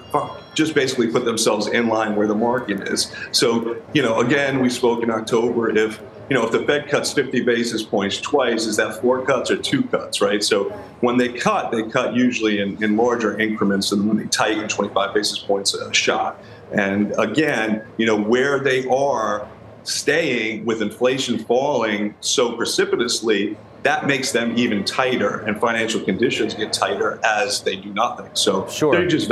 [0.55, 3.13] just basically put themselves in line where the market is.
[3.31, 7.11] So, you know, again, we spoke in October if you know, if the Fed cuts
[7.11, 10.43] 50 basis points twice, is that four cuts or two cuts, right?
[10.43, 10.69] So
[11.01, 15.13] when they cut, they cut usually in, in larger increments than when they tighten 25
[15.13, 16.39] basis points a shot.
[16.71, 19.47] And again, you know, where they are
[19.83, 26.73] staying with inflation falling so precipitously, that makes them even tighter, and financial conditions get
[26.73, 28.29] tighter as they do nothing.
[28.33, 28.93] So sure.
[28.93, 29.31] they're just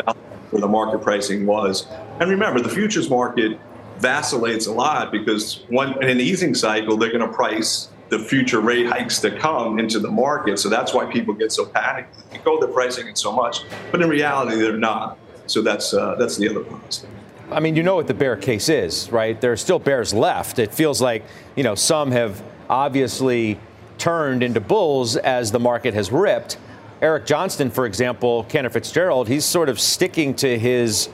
[0.49, 1.85] where the market pricing was.
[2.19, 3.59] And remember, the futures market
[3.99, 8.61] vacillates a lot because one in an easing cycle, they're going to price the future
[8.61, 10.59] rate hikes to come into the market.
[10.59, 12.31] So that's why people get so panicked.
[12.31, 15.17] They go, they're pricing it so much, but in reality, they're not.
[15.45, 17.09] So that's uh, that's the other positive.
[17.49, 19.39] I mean, you know what the bear case is, right?
[19.39, 20.59] There are still bears left.
[20.59, 21.23] It feels like,
[21.55, 23.57] you know, some have obviously
[23.97, 26.57] turned into bulls as the market has ripped.
[27.01, 31.09] Eric Johnston, for example, Cantor Fitzgerald, he's sort of sticking to his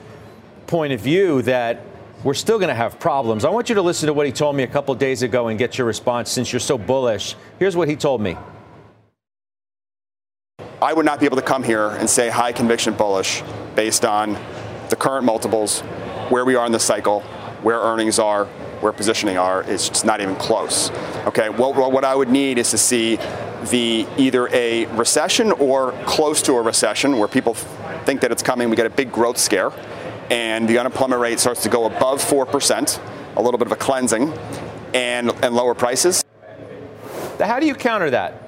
[0.65, 1.81] point of view that
[2.23, 3.43] we're still going to have problems.
[3.43, 5.59] I want you to listen to what he told me a couple days ago and
[5.59, 7.35] get your response since you're so bullish.
[7.59, 8.37] Here's what he told me.
[10.81, 13.43] I would not be able to come here and say high conviction bullish
[13.75, 14.37] based on
[14.89, 15.81] the current multiples
[16.29, 17.21] where we are in the cycle,
[17.61, 18.45] where earnings are,
[18.79, 20.91] where positioning are, it's just not even close.
[21.25, 23.15] Okay, what, what I would need is to see
[23.69, 28.69] the either a recession or close to a recession where people think that it's coming,
[28.69, 29.71] we get a big growth scare,
[30.29, 32.99] and the unemployment rate starts to go above 4%,
[33.35, 34.33] a little bit of a cleansing,
[34.93, 36.23] and, and lower prices.
[37.39, 38.43] How do you counter that?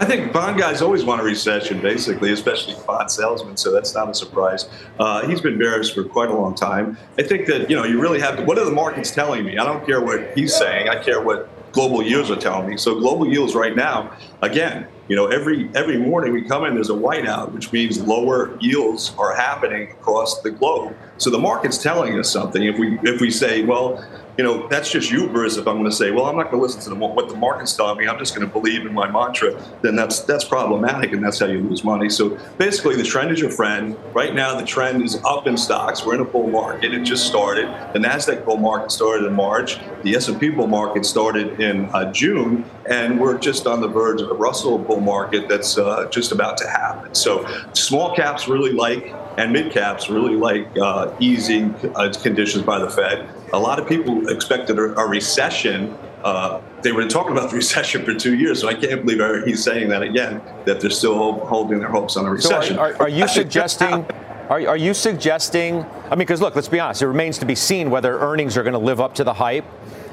[0.00, 3.58] I think bond guys always want a recession, basically, especially bond salesmen.
[3.58, 4.66] So that's not a surprise.
[4.98, 6.96] Uh, he's been bearish for quite a long time.
[7.18, 8.44] I think that you know you really have to.
[8.44, 9.58] What are the markets telling me?
[9.58, 10.88] I don't care what he's saying.
[10.88, 12.78] I care what global yields are telling me.
[12.78, 16.88] So global yields right now, again, You know, every every morning we come in, there's
[16.88, 20.94] a whiteout, which means lower yields are happening across the globe.
[21.20, 22.64] So the market's telling us something.
[22.64, 24.02] If we if we say, well,
[24.38, 25.58] you know, that's just hubris.
[25.58, 27.36] If I'm going to say, well, I'm not going to listen to the, what the
[27.36, 31.12] market's telling me, I'm just going to believe in my mantra, then that's that's problematic,
[31.12, 32.08] and that's how you lose money.
[32.08, 33.98] So basically, the trend is your friend.
[34.14, 36.06] Right now, the trend is up in stocks.
[36.06, 36.94] We're in a bull market.
[36.94, 37.66] It just started.
[37.92, 39.78] The Nasdaq bull market started in March.
[40.04, 44.30] The S&P bull market started in uh, June, and we're just on the verge of
[44.30, 47.14] a Russell bull market that's uh, just about to happen.
[47.14, 52.78] So small caps really like and mid caps really like uh, easing uh, conditions by
[52.78, 53.28] the Fed.
[53.52, 55.96] A lot of people expected a, a recession.
[56.22, 59.62] Uh, they were talking about the recession for two years, so I can't believe he's
[59.62, 60.40] saying that again.
[60.66, 62.76] That they're still holding their hopes on a recession.
[62.76, 64.06] So are, are, are you suggesting?
[64.48, 65.84] Are, are you suggesting?
[66.06, 67.02] I mean, because look, let's be honest.
[67.02, 69.64] It remains to be seen whether earnings are going to live up to the hype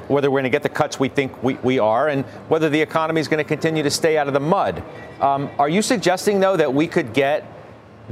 [0.08, 2.80] whether we're going to get the cuts we think we, we are, and whether the
[2.80, 4.82] economy is going to continue to stay out of the mud.
[5.20, 7.44] Um, are you suggesting, though, that we could get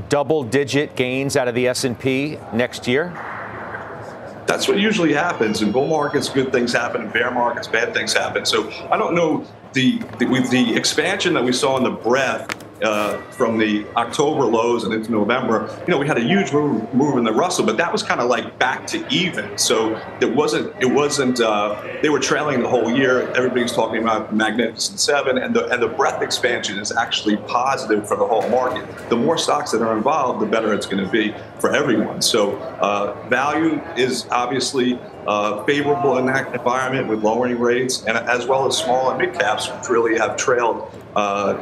[0.09, 3.12] double-digit gains out of the S&P next year?
[4.47, 6.28] That's what usually happens in bull markets.
[6.28, 7.66] Good things happen in bear markets.
[7.66, 8.47] Bad things happen.
[8.47, 12.66] So I don't know the, the with the expansion that we saw in the breadth
[12.83, 16.93] uh, from the October lows and into November, you know, we had a huge move,
[16.95, 19.57] move in the Russell, but that was kind of like back to even.
[19.59, 23.31] So it wasn't, it wasn't, uh, they were trailing the whole year.
[23.33, 28.16] Everybody's talking about Magnificent Seven, and the, and the breadth expansion is actually positive for
[28.16, 28.87] the whole market.
[29.09, 32.22] The more stocks that are involved, the better it's going to be for everyone.
[32.22, 38.47] So uh, value is obviously uh, favorable in that environment with lowering rates, and as
[38.47, 41.55] well as small and mid caps, which really have trailed uh,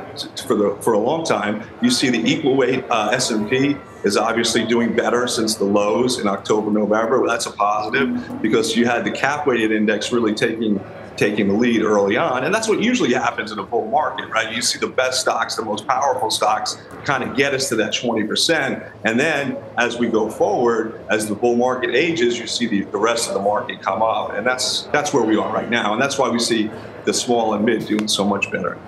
[0.47, 1.63] for the for a long time.
[1.81, 6.27] You see the equal weight uh, S&P is obviously doing better since the lows in
[6.27, 7.27] October, November.
[7.27, 10.79] That's a positive because you had the cap weighted index really taking
[11.17, 12.45] taking the lead early on.
[12.45, 14.55] And that's what usually happens in a bull market, right?
[14.55, 17.93] You see the best stocks, the most powerful stocks kind of get us to that
[17.93, 18.91] 20%.
[19.05, 22.99] And then as we go forward, as the bull market ages, you see the, the
[22.99, 24.33] rest of the market come up.
[24.35, 25.93] And that's that's where we are right now.
[25.93, 26.71] And that's why we see
[27.05, 28.79] the small and mid doing so much better.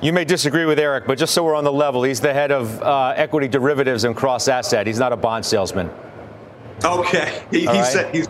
[0.00, 2.52] You may disagree with Eric, but just so we're on the level, he's the head
[2.52, 4.86] of uh, equity derivatives and cross asset.
[4.86, 5.90] He's not a bond salesman.
[6.84, 7.84] Okay, he, he right?
[7.84, 8.22] said he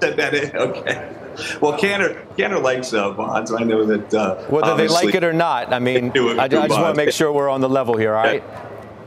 [0.00, 0.34] said that.
[0.34, 0.56] In.
[0.56, 1.16] Okay.
[1.60, 3.52] Well, Cantor Cantor likes uh, bonds.
[3.52, 4.14] I know that.
[4.14, 7.12] Uh, Whether they like it or not, I mean, I, I, just want to make
[7.12, 8.14] sure we're on the level here.
[8.14, 8.42] All right.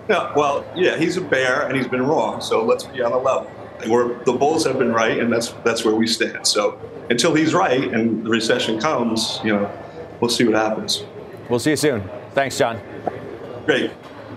[0.09, 0.33] Yeah.
[0.35, 2.41] well, yeah, he's a bear and he's been wrong.
[2.41, 3.51] So let's be on the level.
[3.87, 6.47] We're, the bulls have been right, and that's that's where we stand.
[6.47, 6.79] So
[7.09, 9.71] until he's right and the recession comes, you know,
[10.19, 11.03] we'll see what happens.
[11.49, 12.09] We'll see you soon.
[12.33, 12.79] Thanks, John.
[13.65, 13.91] Great.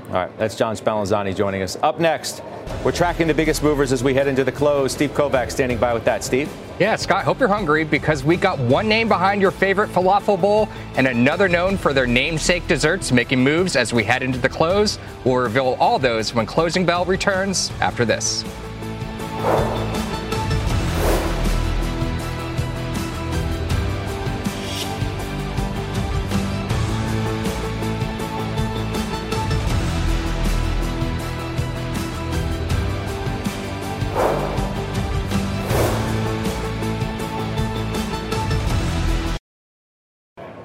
[0.08, 1.76] All right, that's John Spallanzani joining us.
[1.82, 2.42] Up next,
[2.84, 4.92] we're tracking the biggest movers as we head into the close.
[4.92, 6.24] Steve Kovach standing by with that.
[6.24, 6.50] Steve?
[6.78, 10.68] Yeah, Scott, hope you're hungry because we got one name behind your favorite falafel bowl
[10.96, 14.98] and another known for their namesake desserts making moves as we head into the close.
[15.24, 18.44] We'll reveal all those when Closing Bell returns after this.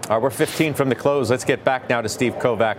[0.07, 1.31] All right, we're 15 from the close.
[1.31, 2.77] Let's get back now to Steve Kovach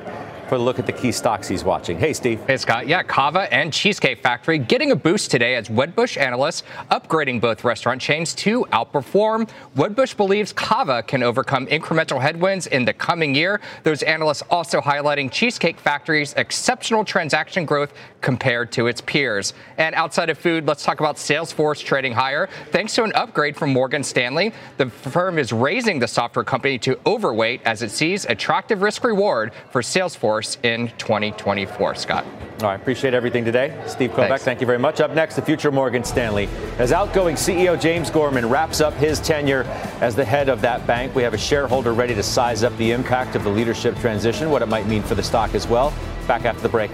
[0.49, 1.99] for a look at the key stocks he's watching.
[1.99, 2.41] Hey, Steve.
[2.47, 2.87] Hey, Scott.
[2.87, 8.01] Yeah, Cava and Cheesecake Factory getting a boost today as Wedbush analysts upgrading both restaurant
[8.01, 9.49] chains to outperform.
[9.77, 13.61] Wedbush believes Cava can overcome incremental headwinds in the coming year.
[13.83, 19.55] Those analysts also highlighting Cheesecake Factory's exceptional transaction growth compared to its peers.
[19.79, 22.49] And outside of food, let's talk about Salesforce trading higher.
[22.71, 26.99] Thanks to an upgrade from Morgan Stanley, the firm is raising the software company to
[27.07, 31.95] overweight as it sees attractive risk reward for Salesforce course in 2024.
[31.95, 32.27] Scott.
[32.61, 33.75] All right, appreciate everything today.
[33.87, 34.45] Steve Kovach, Thanks.
[34.45, 35.01] thank you very much.
[35.01, 36.47] Up next, the future Morgan Stanley.
[36.79, 39.63] As outgoing CEO James Gorman wraps up his tenure
[40.03, 42.91] as the head of that bank, we have a shareholder ready to size up the
[42.91, 45.91] impact of the leadership transition, what it might mean for the stock as well.
[46.27, 46.91] Back after the break.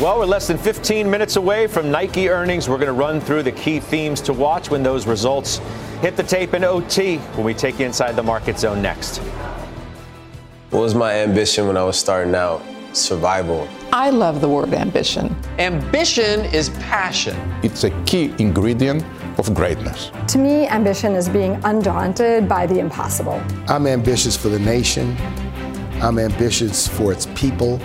[0.00, 2.68] Well, we're less than 15 minutes away from Nike earnings.
[2.68, 5.60] We're going to run through the key themes to watch when those results
[6.00, 9.18] hit the tape in OT when we take you inside the market zone next.
[10.70, 12.62] What was my ambition when I was starting out?
[12.92, 13.68] Survival.
[13.92, 15.34] I love the word ambition.
[15.58, 17.36] Ambition is passion.
[17.62, 19.04] It's a key ingredient
[19.38, 20.10] of greatness.
[20.28, 23.42] To me, ambition is being undaunted by the impossible.
[23.66, 25.16] I'm ambitious for the nation.
[26.00, 27.78] I'm ambitious for its people.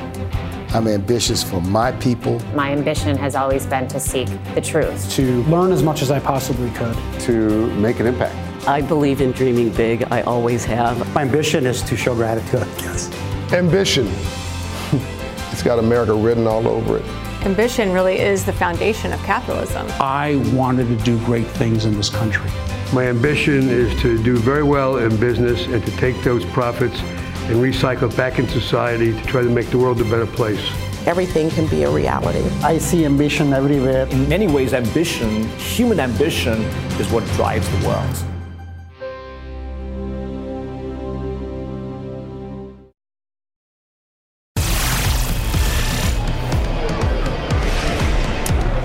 [0.73, 2.39] I'm ambitious for my people.
[2.55, 5.07] My ambition has always been to seek the truth.
[5.11, 6.97] To learn as much as I possibly could.
[7.21, 8.67] To make an impact.
[8.67, 10.03] I believe in dreaming big.
[10.11, 11.13] I always have.
[11.13, 13.11] My ambition is to show gratitude, Yes.
[13.53, 14.07] Ambition.
[15.51, 17.05] it's got America written all over it.
[17.45, 19.85] Ambition really is the foundation of capitalism.
[19.99, 22.49] I wanted to do great things in this country.
[22.93, 26.99] My ambition is to do very well in business and to take those profits
[27.47, 30.61] and recycle back in society to try to make the world a better place.
[31.05, 32.47] Everything can be a reality.
[32.63, 34.07] I see ambition everywhere.
[34.07, 36.61] In many ways, ambition, human ambition,
[36.99, 38.33] is what drives the world.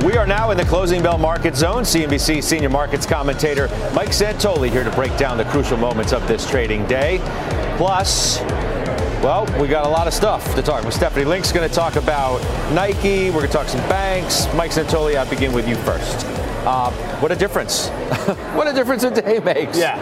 [0.04, 1.82] We are now in the closing bell market zone.
[1.82, 6.48] CNBC senior markets commentator Mike Santoli here to break down the crucial moments of this
[6.48, 7.18] trading day.
[7.79, 8.41] Plus,
[9.22, 10.83] well, we got a lot of stuff to talk.
[10.83, 13.31] With Stephanie Link's going to talk about Nike.
[13.31, 14.53] We're going to talk some banks.
[14.55, 16.26] Mike Santoli, I'll begin with you first.
[16.66, 17.89] Uh, what a difference!
[18.57, 19.79] what a difference a day makes.
[19.79, 19.97] Yeah.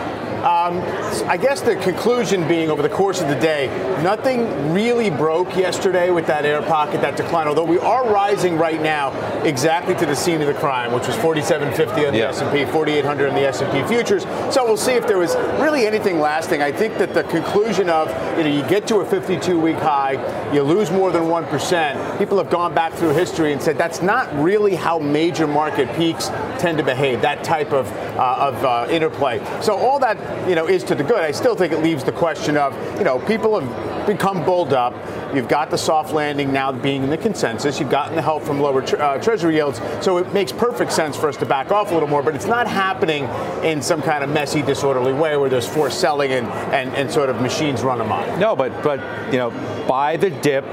[0.47, 0.81] Um,
[1.29, 3.67] I guess the conclusion being over the course of the day,
[4.05, 7.49] nothing really broke yesterday with that air pocket, that decline.
[7.49, 9.11] Although we are rising right now
[9.43, 12.29] exactly to the scene of the crime, which was 4750 on the Yeah.
[12.29, 14.25] S&P, 4800 on the S&P futures.
[14.51, 16.63] So we'll see if there was really anything lasting.
[16.63, 20.13] I think that the conclusion of you know you get to a 52-week high,
[20.53, 21.99] you lose more than one percent.
[22.21, 26.29] People have gone back through history and said that's not really how major market peaks
[26.61, 27.21] tend to behave.
[27.21, 29.41] That type of uh, of uh, interplay.
[29.61, 30.17] So all that
[30.49, 31.21] you know is to the good.
[31.21, 34.95] I still think it leaves the question of you know people have become bulled up.
[35.35, 37.81] You've got the soft landing now being in the consensus.
[37.81, 39.81] You've gotten the help from lower tre- uh, treasury yields.
[40.01, 42.23] So it makes perfect sense for us to back off a little more.
[42.23, 43.25] But it's not happening
[43.65, 47.29] in some kind of messy, disorderly way where there's forced selling and, and, and sort
[47.29, 48.39] of machines run amok.
[48.39, 49.01] No, but but
[49.33, 49.51] you know,
[49.89, 50.65] buy the dip.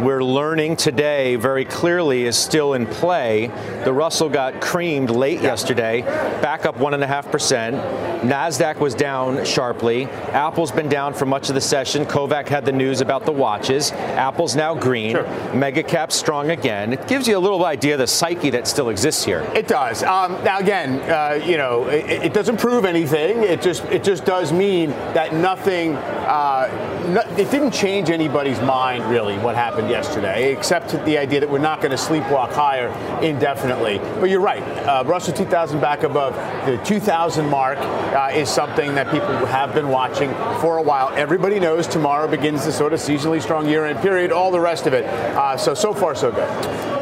[0.00, 3.46] We're learning today very clearly is still in play.
[3.84, 7.76] The Russell got creamed late yesterday, back up one and a half percent.
[8.24, 10.06] Nasdaq was down sharply.
[10.32, 12.06] Apple's been down for much of the session.
[12.06, 13.92] Kovach had the news about the watches.
[13.92, 15.14] Apple's now green.
[15.56, 16.92] Mega cap strong again.
[16.92, 19.40] It gives you a little idea of the psyche that still exists here.
[19.54, 20.02] It does.
[20.02, 23.42] Um, now again, uh, you know, it, it doesn't prove anything.
[23.42, 25.94] It just it just does mean that nothing.
[25.94, 31.58] Uh, it didn't change anybody's mind really what happened yesterday, except the idea that we're
[31.58, 32.88] not going to sleepwalk higher
[33.22, 33.98] indefinitely.
[34.20, 34.62] But you're right.
[34.62, 36.34] Uh, Russell 2000 back above
[36.66, 40.30] the 2000 mark uh, is something that people have been watching
[40.60, 41.10] for a while.
[41.10, 44.32] Everybody knows tomorrow begins the sort of seasonally strong year-end period.
[44.32, 45.04] All the rest of it.
[45.04, 46.48] Uh, so so far so good.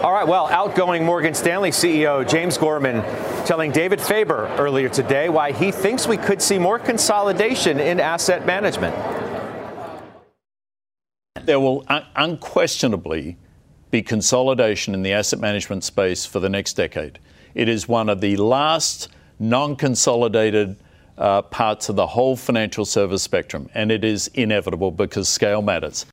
[0.03, 3.05] All right, well, outgoing Morgan Stanley CEO James Gorman
[3.47, 8.45] telling David Faber earlier today why he thinks we could see more consolidation in asset
[8.45, 9.22] management.
[11.45, 13.37] There will un- unquestionably
[13.91, 17.19] be consolidation in the asset management space for the next decade.
[17.55, 19.09] It is one of the last
[19.39, 20.77] non consolidated
[21.19, 26.07] uh, parts of the whole financial service spectrum, and it is inevitable because scale matters.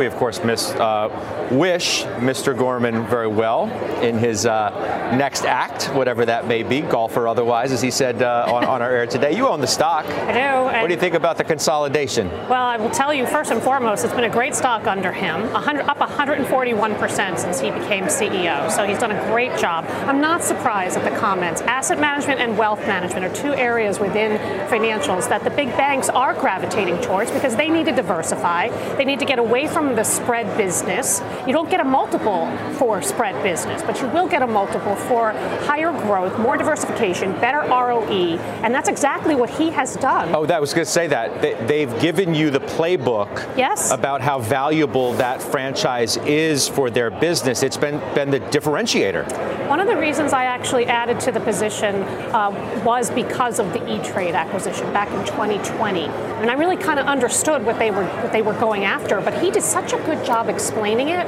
[0.00, 2.56] We, of course, miss, uh, wish Mr.
[2.56, 3.68] Gorman very well
[4.00, 4.70] in his uh,
[5.14, 8.80] next act, whatever that may be, golf or otherwise, as he said uh, on, on
[8.80, 9.36] our air today.
[9.36, 10.06] You own the stock.
[10.06, 10.80] I do.
[10.80, 12.30] What do you think about the consolidation?
[12.48, 15.52] Well, I will tell you first and foremost, it's been a great stock under him,
[15.52, 18.70] 100, up 141% since he became CEO.
[18.70, 19.84] So he's done a great job.
[20.08, 21.60] I'm not surprised at the comments.
[21.60, 24.38] Asset management and wealth management are two areas within
[24.70, 28.68] financials that the big banks are gravitating towards because they need to diversify.
[28.96, 31.20] They need to get away from the spread business.
[31.46, 35.32] You don't get a multiple for spread business, but you will get a multiple for
[35.62, 40.34] higher growth, more diversification, better ROE, and that's exactly what he has done.
[40.34, 41.40] Oh, that was going to say that.
[41.42, 43.90] They, they've given you the playbook Yes.
[43.90, 47.62] about how valuable that franchise is for their business.
[47.62, 49.68] It's been, been the differentiator.
[49.68, 51.94] One of the reasons I actually added to the position
[52.32, 57.06] uh, was because of the E-Trade acquisition back in 2020, and I really kind of
[57.06, 59.20] understood what they were what they were going after.
[59.20, 61.24] But he did such a good job explaining it,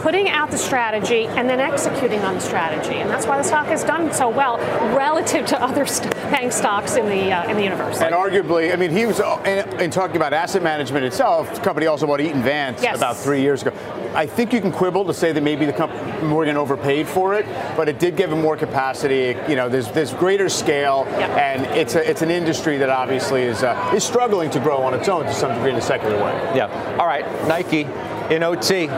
[0.00, 3.66] putting out the strategy, and then executing on the strategy, and that's why the stock
[3.66, 4.58] has done so well
[4.96, 8.00] relative to other st- bank stocks in the uh, in the universe.
[8.00, 11.52] And arguably, I mean, he was uh, in, in talking about asset management itself.
[11.54, 12.96] The company also bought Eaton Vance Yes.
[12.96, 13.72] about three years ago.
[14.14, 17.44] I think you can quibble to say that maybe the company Morgan overpaid for it,
[17.76, 19.36] but it did give him more capacity.
[19.48, 21.04] You know, there's there's greater scale,
[21.38, 24.94] and it's a, it's an industry that obviously is uh, is struggling to grow on
[24.94, 26.32] its own to some degree in a secular way.
[26.56, 26.96] Yeah.
[26.98, 27.86] All right, Nike
[28.34, 28.88] in OT.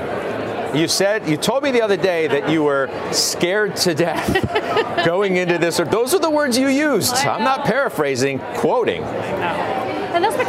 [0.75, 5.37] You said you told me the other day that you were scared to death going
[5.37, 5.81] into this.
[5.81, 7.15] Or those are the words you used.
[7.15, 9.03] I'm not paraphrasing, quoting.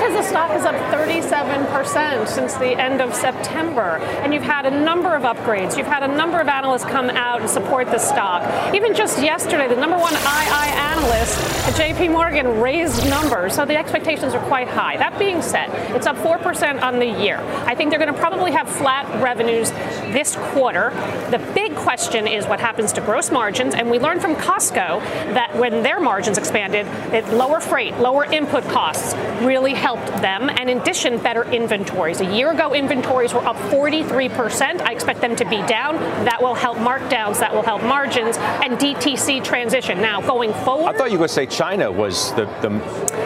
[0.01, 3.99] Because the stock is up 37% since the end of September.
[4.23, 5.77] And you've had a number of upgrades.
[5.77, 8.73] You've had a number of analysts come out and support the stock.
[8.73, 11.37] Even just yesterday, the number one II analyst
[11.67, 13.53] at JP Morgan raised numbers.
[13.53, 14.97] So the expectations are quite high.
[14.97, 17.37] That being said, it's up 4% on the year.
[17.67, 19.69] I think they're going to probably have flat revenues
[20.13, 20.89] this quarter.
[21.29, 23.75] The big question is what happens to gross margins.
[23.75, 24.99] And we learned from Costco
[25.35, 29.90] that when their margins expanded, that lower freight, lower input costs really helped
[30.21, 30.49] them.
[30.49, 32.21] And in addition, better inventories.
[32.21, 34.81] A year ago, inventories were up 43%.
[34.81, 35.95] I expect them to be down.
[36.25, 40.01] That will help markdowns, that will help margins, and DTC transition.
[40.01, 40.93] Now, going forward.
[40.93, 42.69] I thought you were going to say China was the, the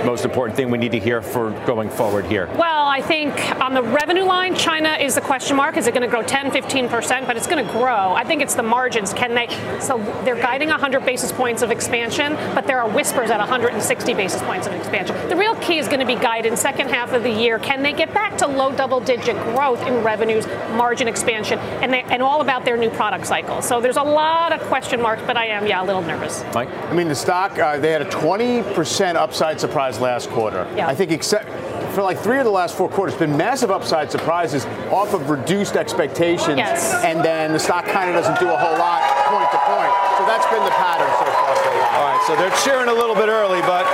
[0.06, 2.48] most important thing we need to hear for going forward here.
[2.58, 5.78] Well, I think on the revenue line, China is the question mark.
[5.78, 7.28] Is it going to grow 10, 15%?
[7.28, 8.14] But it's going to grow.
[8.14, 9.14] I think it's the margins.
[9.14, 9.48] Can they?
[9.80, 14.42] So they're guiding 100 basis points of expansion, but there are whispers at 160 basis
[14.44, 15.16] points of expansion.
[15.30, 17.60] The real key is going to be guidance second half of the year.
[17.60, 22.04] Can they get back to low double digit growth in revenues, margin expansion, and, they,
[22.04, 23.62] and all about their new product cycle?
[23.62, 26.44] So there's a lot of question marks, but I am, yeah, a little nervous.
[26.54, 26.70] Mike?
[26.70, 30.68] I mean, the stock, uh, they had a 20% upside surprise last quarter.
[30.76, 30.88] Yeah.
[30.88, 31.50] I think except
[31.94, 35.76] for like three of the last four quarters, been massive upside surprises off of reduced
[35.78, 36.58] expectations.
[36.58, 36.94] Yes.
[37.04, 39.02] And then the stock kind of doesn't do a whole lot
[39.32, 39.94] point to point.
[40.20, 41.56] So that's been the pattern so far.
[41.96, 43.86] All right, so they're cheering a little bit early, but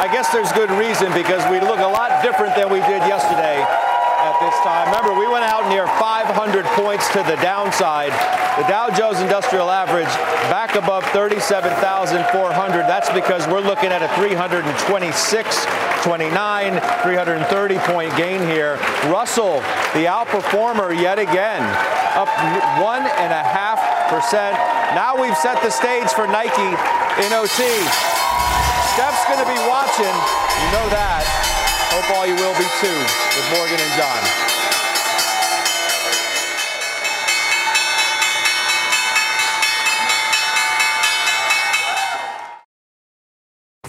[0.00, 3.60] I guess there's good reason because we look a lot different than we did yesterday
[3.60, 4.88] at this time.
[4.88, 8.08] Remember, we went out near 500 points to the downside.
[8.56, 10.08] The Dow Jones Industrial Average
[10.48, 12.16] back above 37,400.
[12.88, 15.12] That's because we're looking at a 326,
[16.00, 18.80] 29, 330 point gain here.
[19.12, 19.60] Russell,
[19.92, 21.60] the outperformer yet again,
[22.16, 22.32] up
[22.80, 24.56] one and a half percent.
[24.96, 26.72] Now we've set the stage for Nike
[27.20, 28.19] in OT.
[28.94, 30.04] Steph's going to be watching.
[30.04, 31.22] You know that.
[31.94, 33.00] Hope all you will be too
[33.38, 34.50] with Morgan and John.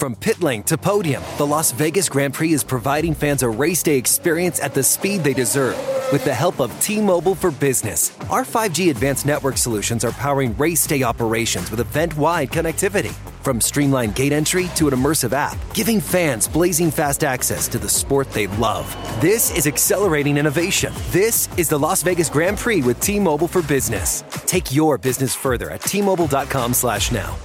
[0.02, 3.84] From pit lane to podium, the Las Vegas Grand Prix is providing fans a race
[3.84, 5.78] day experience at the speed they deserve.
[6.12, 10.58] With the help of T Mobile for Business, our 5G advanced network solutions are powering
[10.58, 13.16] race day operations with event wide connectivity.
[13.42, 17.90] From streamlined gate entry to an immersive app, giving fans blazing fast access to the
[17.90, 18.88] sport they love.
[19.20, 20.94] This is accelerating innovation.
[21.10, 24.24] This is the Las Vegas Grand Prix with T Mobile for Business.
[24.46, 27.38] Take your business further at T-Mobile.com slash now.